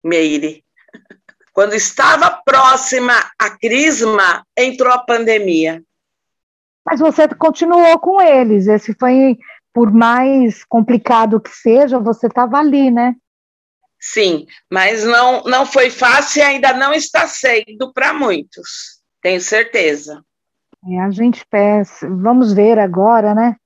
Meire. 0.03 0.63
Quando 1.53 1.73
estava 1.73 2.29
próxima 2.45 3.13
a 3.37 3.49
Crisma, 3.57 4.45
entrou 4.55 4.91
a 4.93 4.99
pandemia 4.99 5.83
mas 6.89 7.01
você 7.01 7.27
continuou 7.27 7.99
com 7.99 8.21
eles. 8.21 8.65
Esse 8.65 8.95
foi, 8.97 9.37
por 9.73 9.91
mais 9.91 10.63
complicado 10.63 11.41
que 11.41 11.49
seja, 11.49 11.99
você 11.99 12.27
estava 12.27 12.57
ali, 12.57 12.89
né? 12.89 13.13
Sim, 13.99 14.45
mas 14.71 15.03
não, 15.03 15.43
não 15.43 15.65
foi 15.65 15.89
fácil 15.89 16.39
e 16.39 16.43
ainda 16.43 16.71
não 16.71 16.93
está 16.93 17.27
sendo 17.27 17.91
para 17.91 18.13
muitos, 18.13 19.01
tenho 19.21 19.41
certeza. 19.41 20.23
É, 20.89 20.99
a 21.01 21.09
gente 21.09 21.43
pensa, 21.49 22.07
vamos 22.09 22.53
ver 22.53 22.79
agora, 22.79 23.33
né? 23.33 23.57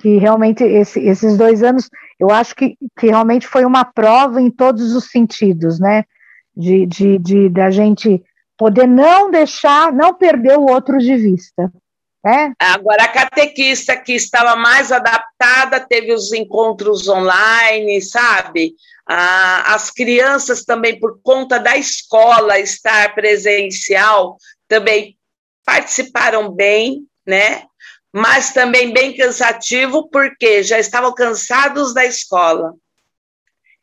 Que 0.00 0.18
realmente 0.18 0.62
esse, 0.62 1.00
esses 1.00 1.36
dois 1.36 1.62
anos, 1.62 1.88
eu 2.20 2.30
acho 2.30 2.54
que, 2.54 2.76
que 2.98 3.06
realmente 3.06 3.46
foi 3.46 3.64
uma 3.64 3.84
prova 3.84 4.40
em 4.40 4.50
todos 4.50 4.94
os 4.94 5.10
sentidos, 5.10 5.80
né? 5.80 6.04
De, 6.54 6.86
de, 6.86 7.18
de 7.18 7.48
da 7.48 7.70
gente 7.70 8.22
poder 8.56 8.86
não 8.86 9.30
deixar, 9.30 9.92
não 9.92 10.14
perder 10.14 10.58
o 10.58 10.66
outro 10.70 10.98
de 10.98 11.16
vista. 11.16 11.70
É? 12.26 12.50
Agora, 12.58 13.04
a 13.04 13.08
catequista 13.08 13.96
que 13.96 14.12
estava 14.12 14.56
mais 14.56 14.90
adaptada 14.90 15.78
teve 15.78 16.12
os 16.12 16.32
encontros 16.32 17.06
online, 17.06 18.02
sabe? 18.02 18.74
Ah, 19.08 19.74
as 19.74 19.92
crianças 19.92 20.64
também, 20.64 20.98
por 20.98 21.20
conta 21.22 21.60
da 21.60 21.76
escola 21.76 22.58
estar 22.58 23.14
presencial, 23.14 24.36
também 24.66 25.16
participaram 25.64 26.50
bem, 26.50 27.06
né? 27.24 27.62
Mas 28.16 28.52
também 28.52 28.92
bem 28.92 29.14
cansativo, 29.14 30.08
porque 30.08 30.62
já 30.62 30.78
estavam 30.78 31.12
cansados 31.12 31.92
da 31.92 32.04
escola. 32.04 32.72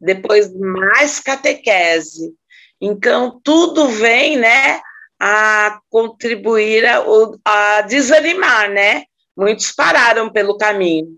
Depois, 0.02 0.52
mais 0.54 1.20
catequese. 1.20 2.34
Então, 2.82 3.40
tudo 3.44 3.88
vem, 3.90 4.38
né? 4.38 4.82
a 5.26 5.80
contribuir 5.90 6.86
a, 6.86 7.02
a 7.46 7.82
desanimar, 7.84 8.70
né? 8.70 9.06
Muitos 9.38 9.72
pararam 9.72 10.30
pelo 10.30 10.58
caminho. 10.58 11.16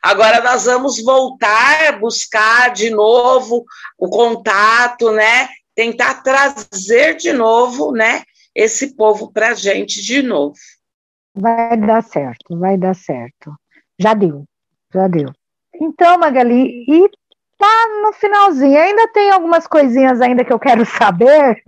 Agora 0.00 0.40
nós 0.40 0.66
vamos 0.66 1.02
voltar, 1.02 1.98
buscar 1.98 2.72
de 2.72 2.88
novo 2.88 3.64
o 3.98 4.08
contato, 4.08 5.10
né? 5.10 5.48
Tentar 5.74 6.22
trazer 6.22 7.16
de 7.16 7.32
novo, 7.32 7.90
né? 7.90 8.22
Esse 8.54 8.94
povo 8.94 9.32
para 9.32 9.48
a 9.48 9.54
gente 9.54 10.02
de 10.02 10.22
novo. 10.22 10.54
Vai 11.40 11.76
dar 11.76 12.02
certo, 12.02 12.58
vai 12.58 12.76
dar 12.76 12.94
certo. 12.94 13.54
Já 13.98 14.14
deu, 14.14 14.44
já 14.92 15.06
deu. 15.06 15.30
Então, 15.74 16.18
Magali, 16.18 16.84
e 16.88 17.08
tá 17.58 17.86
no 18.02 18.12
finalzinho. 18.12 18.78
Ainda 18.78 19.08
tem 19.08 19.30
algumas 19.30 19.66
coisinhas 19.66 20.20
ainda 20.20 20.44
que 20.44 20.52
eu 20.52 20.58
quero 20.58 20.84
saber. 20.86 21.62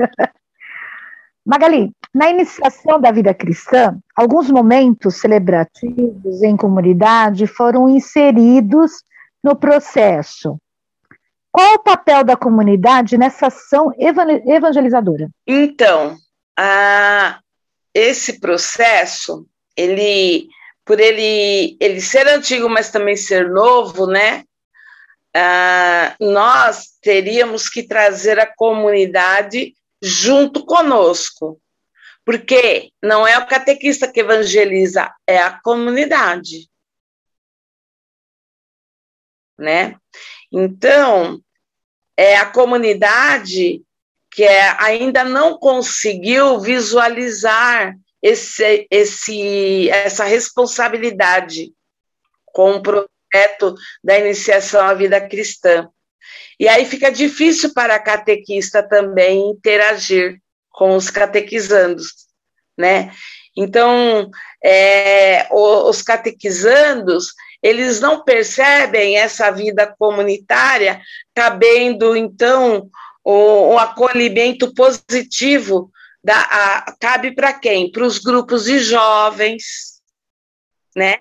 Magali, 1.45 1.93
na 2.15 2.31
iniciação 2.31 3.01
da 3.01 3.11
vida 3.11 3.33
cristã, 3.33 3.99
alguns 4.15 4.51
momentos 4.51 5.17
celebrativos 5.17 6.43
em 6.43 6.57
comunidade 6.57 7.47
foram 7.47 7.89
inseridos 7.89 9.03
no 9.43 9.57
processo. 9.57 10.59
Qual 11.53 11.75
o 11.75 11.83
papel 11.83 12.23
da 12.23 12.37
comunidade 12.37 13.19
nessa 13.19 13.49
ação 13.49 13.91
evangelizadora? 13.99 15.29
Então, 15.47 16.17
a, 16.57 17.41
esse 17.93 18.39
processo, 18.39 19.47
ele, 19.77 20.49
por 20.85 21.01
ele, 21.01 21.77
ele 21.81 22.01
ser 22.01 22.27
antigo, 22.29 22.69
mas 22.69 22.91
também 22.91 23.17
ser 23.17 23.51
novo, 23.51 24.07
né? 24.07 24.45
Ah, 25.35 26.17
nós 26.21 26.99
teríamos 27.01 27.69
que 27.69 27.83
trazer 27.83 28.39
a 28.39 28.53
comunidade 28.55 29.75
junto 30.03 30.65
conosco. 30.65 31.61
Porque 32.25 32.93
não 33.03 33.27
é 33.27 33.39
o 33.39 33.47
catequista 33.47 34.11
que 34.11 34.21
evangeliza, 34.21 35.13
é 35.27 35.39
a 35.39 35.59
comunidade. 35.61 36.69
Né? 39.59 39.97
Então, 40.53 41.41
é 42.17 42.37
a 42.37 42.47
comunidade 42.47 43.83
que 44.31 44.45
é, 44.45 44.77
ainda 44.79 45.25
não 45.25 45.59
conseguiu 45.59 46.61
visualizar 46.61 47.97
esse, 48.23 48.87
esse, 48.91 49.89
essa 49.91 50.25
responsabilidade 50.25 51.73
com 52.47 52.73
o 52.73 52.83
projeto 52.83 53.75
da 54.03 54.19
iniciação 54.19 54.81
à 54.83 54.95
vida 54.95 55.21
cristã. 55.21 55.89
E 56.59 56.69
aí 56.69 56.85
fica 56.85 57.11
difícil 57.11 57.73
para 57.73 57.95
a 57.95 58.03
catequista 58.03 58.83
também 58.83 59.51
interagir 59.51 60.39
com 60.71 60.95
os 60.95 61.11
catequizandos, 61.11 62.13
né? 62.77 63.13
Então, 63.57 64.31
é, 64.63 65.49
os 65.51 66.03
catequizandos, 66.03 67.35
eles 67.63 68.01
não 68.01 68.23
percebem 68.23 69.17
essa 69.17 69.51
vida 69.51 69.93
comunitária 69.99 71.01
cabendo, 71.35 72.17
então, 72.17 72.89
o 73.25 73.79
acolhimento 73.79 74.73
positivo 74.75 75.91
da, 76.23 76.41
a, 76.41 76.97
cabe 77.01 77.35
para 77.35 77.53
quem? 77.53 77.91
Para 77.91 78.05
os 78.05 78.19
grupos 78.19 78.65
de 78.65 78.79
jovens, 78.79 80.01
né? 80.95 81.19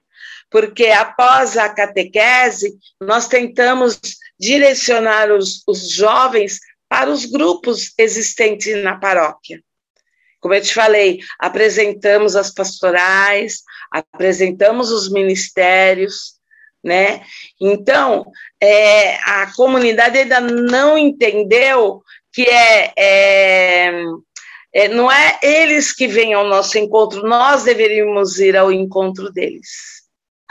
Porque 0.50 0.88
após 0.88 1.58
a 1.58 1.70
catequese, 1.70 2.78
nós 3.00 3.28
tentamos 3.28 4.00
direcionar 4.40 5.32
os, 5.32 5.64
os 5.68 5.92
jovens 5.92 6.60
para 6.88 7.10
os 7.10 7.26
grupos 7.26 7.94
existentes 7.98 8.84
na 8.84 8.98
paróquia. 8.98 9.62
Como 10.40 10.54
eu 10.54 10.62
te 10.62 10.74
falei, 10.74 11.20
apresentamos 11.38 12.36
as 12.36 12.52
pastorais, 12.52 13.62
apresentamos 13.92 14.90
os 14.90 15.12
ministérios, 15.12 16.40
né? 16.84 17.22
Então, 17.60 18.26
é, 18.60 19.16
a 19.18 19.54
comunidade 19.54 20.18
ainda 20.18 20.40
não 20.40 20.98
entendeu 20.98 22.02
que 22.32 22.44
é, 22.44 22.94
é, 22.98 24.04
é, 24.74 24.88
não 24.88 25.12
é 25.12 25.40
eles 25.42 25.92
que 25.92 26.08
vêm 26.08 26.34
ao 26.34 26.48
nosso 26.48 26.78
encontro, 26.78 27.28
nós 27.28 27.64
deveríamos 27.64 28.40
ir 28.40 28.56
ao 28.56 28.72
encontro 28.72 29.32
deles. 29.32 30.00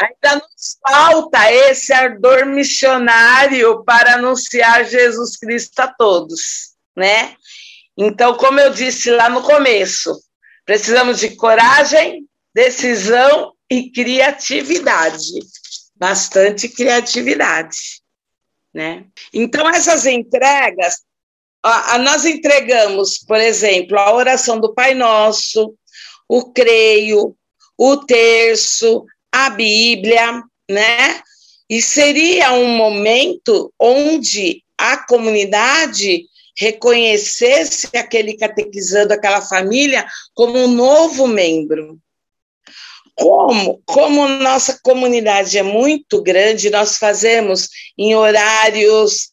Ainda 0.00 0.36
nos 0.36 0.78
falta 0.86 1.52
esse 1.52 1.92
ardor 1.92 2.46
missionário 2.46 3.82
para 3.84 4.14
anunciar 4.14 4.84
Jesus 4.84 5.36
Cristo 5.36 5.80
a 5.80 5.88
todos, 5.88 6.72
né? 6.96 7.34
Então, 7.96 8.36
como 8.36 8.60
eu 8.60 8.72
disse 8.72 9.10
lá 9.10 9.28
no 9.28 9.42
começo, 9.42 10.16
precisamos 10.64 11.18
de 11.18 11.34
coragem, 11.34 12.28
decisão 12.54 13.52
e 13.68 13.90
criatividade. 13.90 15.32
Bastante 15.96 16.68
criatividade, 16.68 18.00
né? 18.72 19.04
Então, 19.34 19.68
essas 19.68 20.06
entregas, 20.06 21.02
nós 22.00 22.24
entregamos, 22.24 23.18
por 23.18 23.38
exemplo, 23.38 23.98
a 23.98 24.14
oração 24.14 24.60
do 24.60 24.72
Pai 24.72 24.94
Nosso, 24.94 25.74
o 26.28 26.52
creio, 26.52 27.34
o 27.76 27.96
terço, 27.96 29.04
a 29.32 29.50
Bíblia, 29.50 30.42
né? 30.70 31.20
E 31.68 31.82
seria 31.82 32.52
um 32.52 32.68
momento 32.68 33.72
onde 33.78 34.62
a 34.76 34.96
comunidade 35.06 36.24
reconhecesse 36.56 37.88
aquele 37.96 38.36
catequizando, 38.36 39.12
aquela 39.12 39.40
família, 39.40 40.06
como 40.34 40.58
um 40.58 40.68
novo 40.68 41.26
membro. 41.26 41.98
Como? 43.14 43.82
Como 43.84 44.28
nossa 44.28 44.78
comunidade 44.82 45.58
é 45.58 45.62
muito 45.62 46.22
grande, 46.22 46.70
nós 46.70 46.98
fazemos 46.98 47.68
em 47.96 48.14
horários 48.14 49.30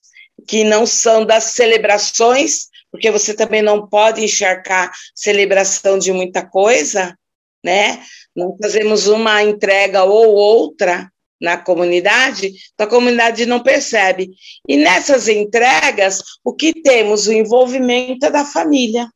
que 0.48 0.64
não 0.64 0.86
são 0.86 1.26
das 1.26 1.46
celebrações, 1.46 2.68
porque 2.92 3.12
você 3.12 3.34
também 3.34 3.62
não 3.62 3.88
pode 3.88 4.24
encharcar 4.24 4.92
celebração 5.14 6.00
de 6.00 6.12
muita 6.12 6.46
coisa, 6.46 7.18
né? 7.64 8.04
Não 8.36 8.56
fazemos 8.62 9.08
uma 9.08 9.44
entrega 9.44 10.04
ou 10.04 10.34
outra 10.34 11.12
na 11.42 11.58
comunidade, 11.58 12.54
então 12.74 12.88
a 12.88 12.90
comunidade 12.90 13.46
não 13.46 13.62
percebe. 13.62 14.30
E 14.68 14.78
nessas 14.78 15.28
entregas, 15.28 16.22
o 16.44 16.54
que 16.54 16.74
temos? 16.82 17.28
O 17.28 17.34
envolvimento 17.34 18.32
da 18.32 18.46
família. 18.46 19.10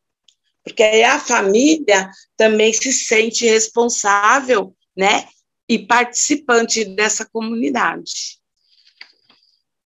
Porque 0.64 0.84
aí 0.84 1.04
a 1.04 1.20
família 1.20 2.10
também 2.36 2.74
se 2.74 2.92
sente 2.92 3.46
responsável, 3.46 4.76
né? 4.96 5.26
E 5.68 5.80
participante 5.80 6.84
dessa 6.84 7.26
comunidade. 7.26 8.39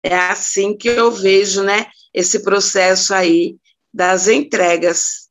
É 0.02 0.16
assim 0.16 0.76
que 0.76 0.88
eu 0.88 1.10
vejo, 1.10 1.62
né, 1.62 1.86
esse 2.12 2.42
processo 2.42 3.14
aí 3.14 3.56
das 3.92 4.28
entregas. 4.28 5.28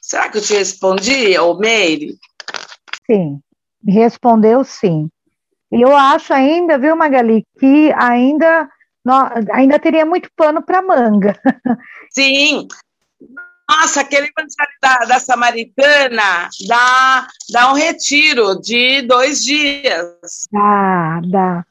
Será 0.00 0.28
que 0.28 0.38
eu 0.38 0.42
te 0.42 0.54
respondi, 0.54 1.38
ô 1.38 1.56
Meire? 1.56 2.16
Sim, 3.06 3.40
respondeu 3.86 4.64
sim. 4.64 5.08
E 5.70 5.82
eu 5.82 5.94
acho 5.94 6.32
ainda, 6.32 6.78
viu, 6.78 6.96
Magali, 6.96 7.44
que 7.58 7.92
ainda, 7.92 8.68
ainda 9.52 9.78
teria 9.78 10.04
muito 10.06 10.30
pano 10.34 10.62
para 10.62 10.80
manga. 10.80 11.38
Sim. 12.10 12.66
Nossa, 13.68 14.00
aquele 14.00 14.30
da, 14.80 14.96
da 15.00 15.20
Samaritana 15.20 16.48
dá, 16.66 17.28
dá 17.50 17.70
um 17.70 17.74
retiro 17.74 18.58
de 18.62 19.02
dois 19.02 19.44
dias. 19.44 20.48
Dá, 20.50 21.20
dá. 21.26 21.66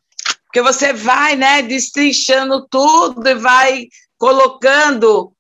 Porque 0.58 0.74
você 0.74 0.92
vai, 0.92 1.36
né, 1.36 1.62
destrinchando 1.62 2.68
tudo 2.68 3.30
e 3.30 3.36
vai 3.36 3.86
colocando 4.18 5.32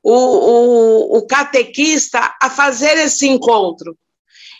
o, 0.00 0.12
o, 0.12 1.16
o 1.18 1.26
catequista 1.26 2.36
a 2.40 2.48
fazer 2.48 2.96
esse 2.98 3.26
encontro. 3.26 3.98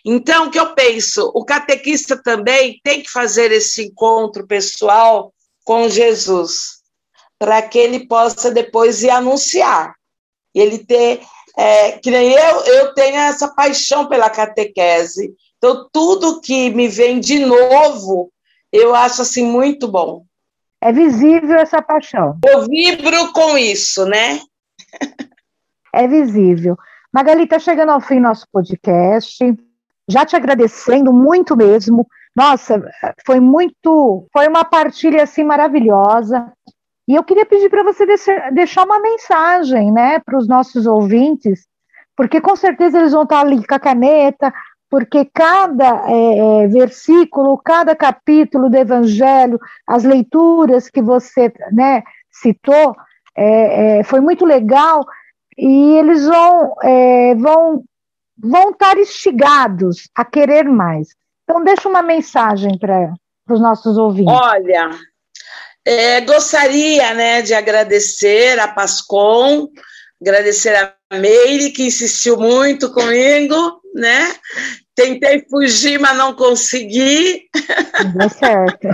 Então, 0.04 0.48
o 0.48 0.50
que 0.50 0.58
eu 0.58 0.74
penso? 0.74 1.30
O 1.32 1.44
catequista 1.44 2.20
também 2.20 2.80
tem 2.82 3.04
que 3.04 3.08
fazer 3.08 3.52
esse 3.52 3.84
encontro 3.84 4.48
pessoal 4.48 5.32
com 5.64 5.88
Jesus, 5.88 6.80
para 7.38 7.62
que 7.62 7.78
ele 7.78 8.08
possa 8.08 8.50
depois 8.50 9.04
ir 9.04 9.10
anunciar. 9.10 9.94
Ele 10.52 10.78
ter, 10.78 11.20
é, 11.56 11.92
que 11.92 12.10
nem 12.10 12.32
eu, 12.32 12.64
eu 12.64 12.94
tenho 12.94 13.16
essa 13.16 13.46
paixão 13.54 14.08
pela 14.08 14.28
catequese. 14.28 15.32
Então, 15.58 15.88
tudo 15.92 16.40
que 16.40 16.68
me 16.70 16.88
vem 16.88 17.20
de 17.20 17.38
novo, 17.38 18.32
eu 18.72 18.94
acho 18.94 19.22
assim 19.22 19.44
muito 19.44 19.88
bom. 19.88 20.24
É 20.80 20.92
visível 20.92 21.56
essa 21.58 21.82
paixão. 21.82 22.38
Eu 22.46 22.66
vibro 22.66 23.32
com 23.32 23.58
isso, 23.58 24.06
né? 24.06 24.40
é 25.92 26.08
visível. 26.08 26.76
Magali, 27.12 27.44
está 27.44 27.58
chegando 27.58 27.90
ao 27.90 28.00
fim 28.00 28.20
nosso 28.20 28.46
podcast 28.50 29.44
já 30.10 30.26
te 30.26 30.34
agradecendo 30.34 31.12
muito 31.12 31.56
mesmo. 31.56 32.06
Nossa, 32.34 32.82
foi 33.24 33.40
muito, 33.40 34.26
foi 34.32 34.48
uma 34.48 34.64
partilha 34.64 35.22
assim 35.22 35.44
maravilhosa. 35.44 36.52
E 37.08 37.14
eu 37.14 37.24
queria 37.24 37.46
pedir 37.46 37.70
para 37.70 37.82
você 37.82 38.04
deixar 38.52 38.84
uma 38.84 39.00
mensagem, 39.00 39.92
né, 39.92 40.18
para 40.20 40.38
os 40.38 40.46
nossos 40.46 40.86
ouvintes, 40.86 41.66
porque 42.16 42.40
com 42.40 42.54
certeza 42.54 42.98
eles 42.98 43.12
vão 43.12 43.22
estar 43.22 43.40
ali 43.40 43.66
com 43.66 43.74
a 43.74 43.80
caneta, 43.80 44.52
porque 44.90 45.24
cada 45.32 46.04
é, 46.08 46.64
é, 46.64 46.66
versículo, 46.66 47.56
cada 47.58 47.94
capítulo 47.94 48.68
do 48.68 48.76
Evangelho, 48.76 49.58
as 49.86 50.02
leituras 50.02 50.90
que 50.90 51.00
você 51.00 51.52
né, 51.72 52.02
citou, 52.30 52.96
é, 53.36 54.00
é 54.00 54.04
foi 54.04 54.20
muito 54.20 54.44
legal 54.44 55.06
e 55.56 55.96
eles 55.96 56.26
vão, 56.26 56.74
é, 56.82 57.34
vão 57.36 57.84
vão 58.42 58.70
estar 58.70 58.98
instigados 58.98 60.08
a 60.14 60.24
querer 60.24 60.64
mais. 60.64 61.08
Então, 61.44 61.62
deixa 61.62 61.88
uma 61.88 62.02
mensagem 62.02 62.78
para 62.78 63.12
os 63.48 63.60
nossos 63.60 63.98
ouvintes. 63.98 64.32
Olha, 64.32 64.90
é, 65.84 66.20
gostaria 66.22 67.12
né, 67.14 67.42
de 67.42 67.52
agradecer 67.54 68.58
a 68.58 68.68
Pascom, 68.68 69.68
agradecer 70.20 70.74
a 70.74 70.94
Meire, 71.12 71.70
que 71.70 71.86
insistiu 71.86 72.36
muito 72.36 72.92
comigo, 72.92 73.79
né? 73.94 74.34
Tentei 74.94 75.44
fugir, 75.48 75.98
mas 75.98 76.16
não 76.16 76.34
consegui. 76.34 77.48
Deu 78.14 78.28
certo. 78.28 78.88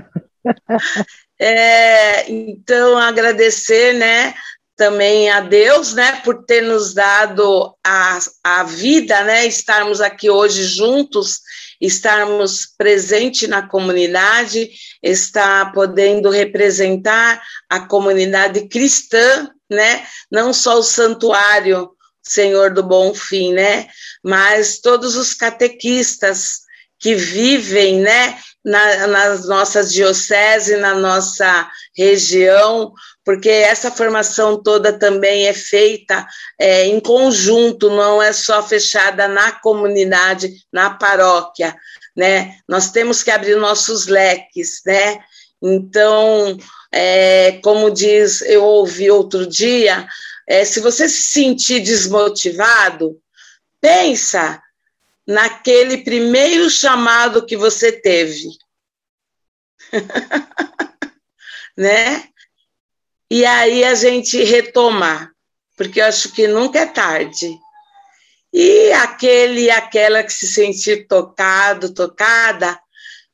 É, 1.39 2.31
então, 2.31 2.97
agradecer, 2.97 3.93
né, 3.93 4.35
também 4.75 5.31
a 5.31 5.41
Deus, 5.41 5.95
né, 5.95 6.21
por 6.25 6.45
ter 6.45 6.63
nos 6.63 6.95
dado 6.95 7.75
a, 7.85 8.19
a 8.43 8.63
vida, 8.65 9.23
né, 9.25 9.47
estarmos 9.47 10.01
aqui 10.01 10.31
hoje 10.31 10.65
juntos, 10.65 11.41
estarmos 11.81 12.67
presentes 12.79 13.49
na 13.49 13.67
comunidade, 13.67 14.71
estar 15.03 15.73
podendo 15.73 16.31
representar 16.31 17.43
a 17.69 17.81
comunidade 17.81 18.67
cristã, 18.69 19.51
né, 19.71 20.07
não 20.31 20.55
só 20.55 20.79
o 20.79 20.83
santuário 20.83 21.91
Senhor 22.27 22.73
do 22.73 22.83
Bom 22.83 23.15
Fim, 23.15 23.53
né, 23.53 23.87
mas 24.23 24.81
todos 24.81 25.17
os 25.17 25.35
catequistas 25.35 26.67
que 26.99 27.15
vivem, 27.15 28.01
né, 28.01 28.39
na, 28.65 29.07
nas 29.07 29.47
nossas 29.47 29.93
dioceses, 29.93 30.81
na 30.81 30.95
nossa 30.95 31.71
região, 31.97 32.93
porque 33.25 33.49
essa 33.49 33.91
formação 33.91 34.61
toda 34.63 34.93
também 34.93 35.47
é 35.47 35.53
feita 35.53 36.27
é, 36.59 36.87
em 36.87 36.99
conjunto, 37.01 37.91
não 37.91 38.23
é 38.23 38.33
só 38.33 38.63
fechada 38.63 39.29
na 39.29 39.53
comunidade, 39.53 40.53
na 40.73 40.91
paróquia, 40.91 41.77
né? 42.17 42.57
Nós 42.69 42.91
temos 42.91 43.23
que 43.23 43.31
abrir 43.31 43.57
nossos 43.57 44.07
leques, 44.07 44.81
né? 44.87 45.19
Então, 45.63 46.57
é, 46.93 47.59
como 47.63 47.91
diz, 47.91 48.43
eu 48.43 48.65
ouvi 48.65 49.11
outro 49.11 49.47
dia, 49.47 50.07
é, 50.47 50.65
se 50.65 50.81
você 50.81 51.09
se 51.09 51.23
sentir 51.23 51.81
desmotivado, 51.81 53.21
pensa 53.81 54.63
naquele 55.27 55.99
primeiro 55.99 56.71
chamado 56.71 57.45
que 57.45 57.57
você 57.57 57.93
teve. 57.93 58.49
né? 61.77 62.29
e 63.31 63.45
aí 63.45 63.85
a 63.85 63.95
gente 63.95 64.43
retomar, 64.45 65.33
porque 65.77 66.01
eu 66.01 66.07
acho 66.07 66.33
que 66.33 66.47
nunca 66.47 66.81
é 66.81 66.87
tarde. 66.87 67.51
E 68.53 68.93
aquele 68.93 69.63
e 69.63 69.71
aquela 69.71 70.23
que 70.23 70.33
se 70.33 70.47
sentir 70.47 71.07
tocado, 71.07 71.93
tocada, 71.93 72.81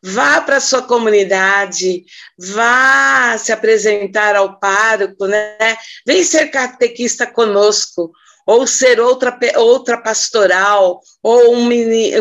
vá 0.02 0.40
para 0.40 0.56
a 0.56 0.60
sua 0.60 0.82
comunidade, 0.82 2.04
vá 2.38 3.36
se 3.38 3.52
apresentar 3.52 4.34
ao 4.34 4.58
pároco, 4.58 5.26
né? 5.26 5.76
Vem 6.06 6.24
ser 6.24 6.48
catequista 6.48 7.26
conosco. 7.26 8.12
ou 8.44 8.66
ser 8.66 8.98
outra, 8.98 9.38
outra 9.56 9.96
pastoral, 10.02 11.00
ou 11.22 11.54
um, 11.54 11.68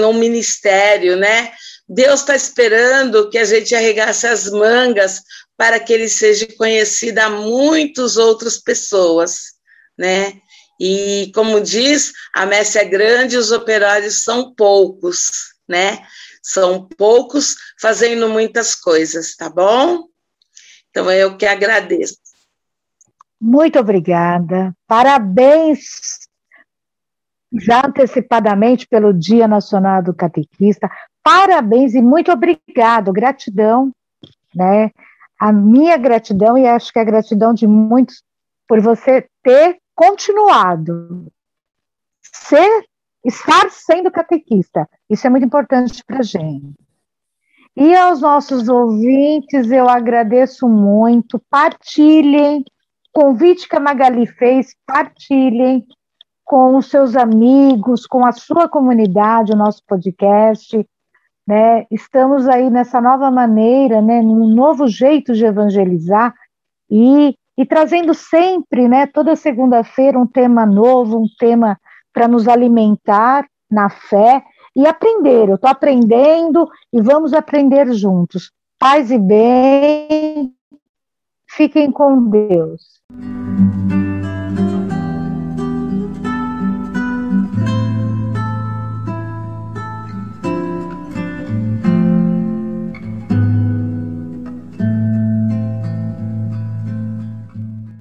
um 0.07 0.13
ministério, 0.13 1.15
né? 1.15 1.51
Deus 1.89 2.19
está 2.19 2.35
esperando 2.35 3.29
que 3.29 3.37
a 3.37 3.43
gente 3.43 3.73
arregasse 3.75 4.27
as 4.27 4.49
mangas 4.49 5.21
para 5.57 5.79
que 5.79 5.91
ele 5.91 6.07
seja 6.07 6.47
conhecido 6.57 7.19
a 7.19 7.29
muitas 7.29 8.17
outras 8.17 8.57
pessoas, 8.57 9.53
né? 9.97 10.33
E 10.79 11.31
como 11.35 11.59
diz, 11.59 12.13
a 12.33 12.45
messe 12.45 12.79
é 12.79 12.85
grande, 12.85 13.35
os 13.37 13.51
operários 13.51 14.23
são 14.23 14.53
poucos, 14.55 15.31
né? 15.67 15.99
São 16.41 16.87
poucos 16.97 17.55
fazendo 17.79 18.27
muitas 18.29 18.75
coisas, 18.75 19.35
tá 19.35 19.49
bom? 19.49 20.07
Então 20.89 21.09
eu 21.11 21.37
que 21.37 21.45
agradeço. 21.45 22.17
Muito 23.39 23.79
obrigada. 23.79 24.75
Parabéns 24.87 26.19
já 27.53 27.85
antecipadamente 27.85 28.87
pelo 28.87 29.13
Dia 29.13 29.47
Nacional 29.47 30.01
do 30.01 30.13
Catequista. 30.13 30.89
Parabéns 31.23 31.93
e 31.93 32.01
muito 32.01 32.31
obrigado, 32.31 33.11
gratidão, 33.11 33.91
né? 34.55 34.91
A 35.39 35.51
minha 35.51 35.97
gratidão 35.97 36.57
e 36.57 36.67
acho 36.67 36.93
que 36.93 36.99
a 36.99 37.03
gratidão 37.03 37.53
de 37.53 37.67
muitos 37.67 38.23
por 38.67 38.79
você 38.79 39.27
ter 39.43 39.79
continuado 39.95 41.27
ser 42.21 42.85
estar 43.23 43.69
sendo 43.69 44.11
catequista. 44.11 44.87
Isso 45.09 45.25
é 45.25 45.29
muito 45.29 45.45
importante 45.45 46.03
para 46.05 46.19
a 46.19 46.23
gente. 46.23 46.75
E 47.75 47.95
aos 47.95 48.21
nossos 48.21 48.67
ouvintes, 48.67 49.71
eu 49.71 49.87
agradeço 49.87 50.67
muito. 50.67 51.41
Partilhem. 51.49 52.63
Convite 53.13 53.67
que 53.67 53.75
a 53.75 53.79
Magali 53.79 54.25
fez, 54.25 54.73
partilhem 54.85 55.85
com 56.43 56.75
os 56.77 56.89
seus 56.89 57.15
amigos, 57.15 58.05
com 58.05 58.25
a 58.25 58.31
sua 58.31 58.67
comunidade, 58.67 59.53
o 59.53 59.57
nosso 59.57 59.81
podcast. 59.85 60.85
Né? 61.47 61.85
Estamos 61.91 62.47
aí 62.47 62.69
nessa 62.69 63.01
nova 63.01 63.29
maneira, 63.31 64.01
né? 64.01 64.21
num 64.21 64.47
novo 64.47 64.87
jeito 64.87 65.33
de 65.33 65.45
evangelizar 65.45 66.33
e 66.89 67.35
e 67.57 67.65
trazendo 67.65 68.13
sempre, 68.13 68.87
né, 68.87 69.05
toda 69.05 69.35
segunda-feira, 69.35 70.17
um 70.17 70.25
tema 70.25 70.65
novo, 70.65 71.19
um 71.19 71.27
tema 71.37 71.77
para 72.13 72.27
nos 72.27 72.47
alimentar 72.47 73.45
na 73.69 73.89
fé 73.89 74.43
e 74.75 74.85
aprender. 74.85 75.49
Eu 75.49 75.55
estou 75.55 75.69
aprendendo 75.69 76.67
e 76.91 77.01
vamos 77.01 77.33
aprender 77.33 77.91
juntos. 77.93 78.51
Paz 78.79 79.11
e 79.11 79.17
bem, 79.17 80.53
fiquem 81.47 81.91
com 81.91 82.29
Deus. 82.29 83.01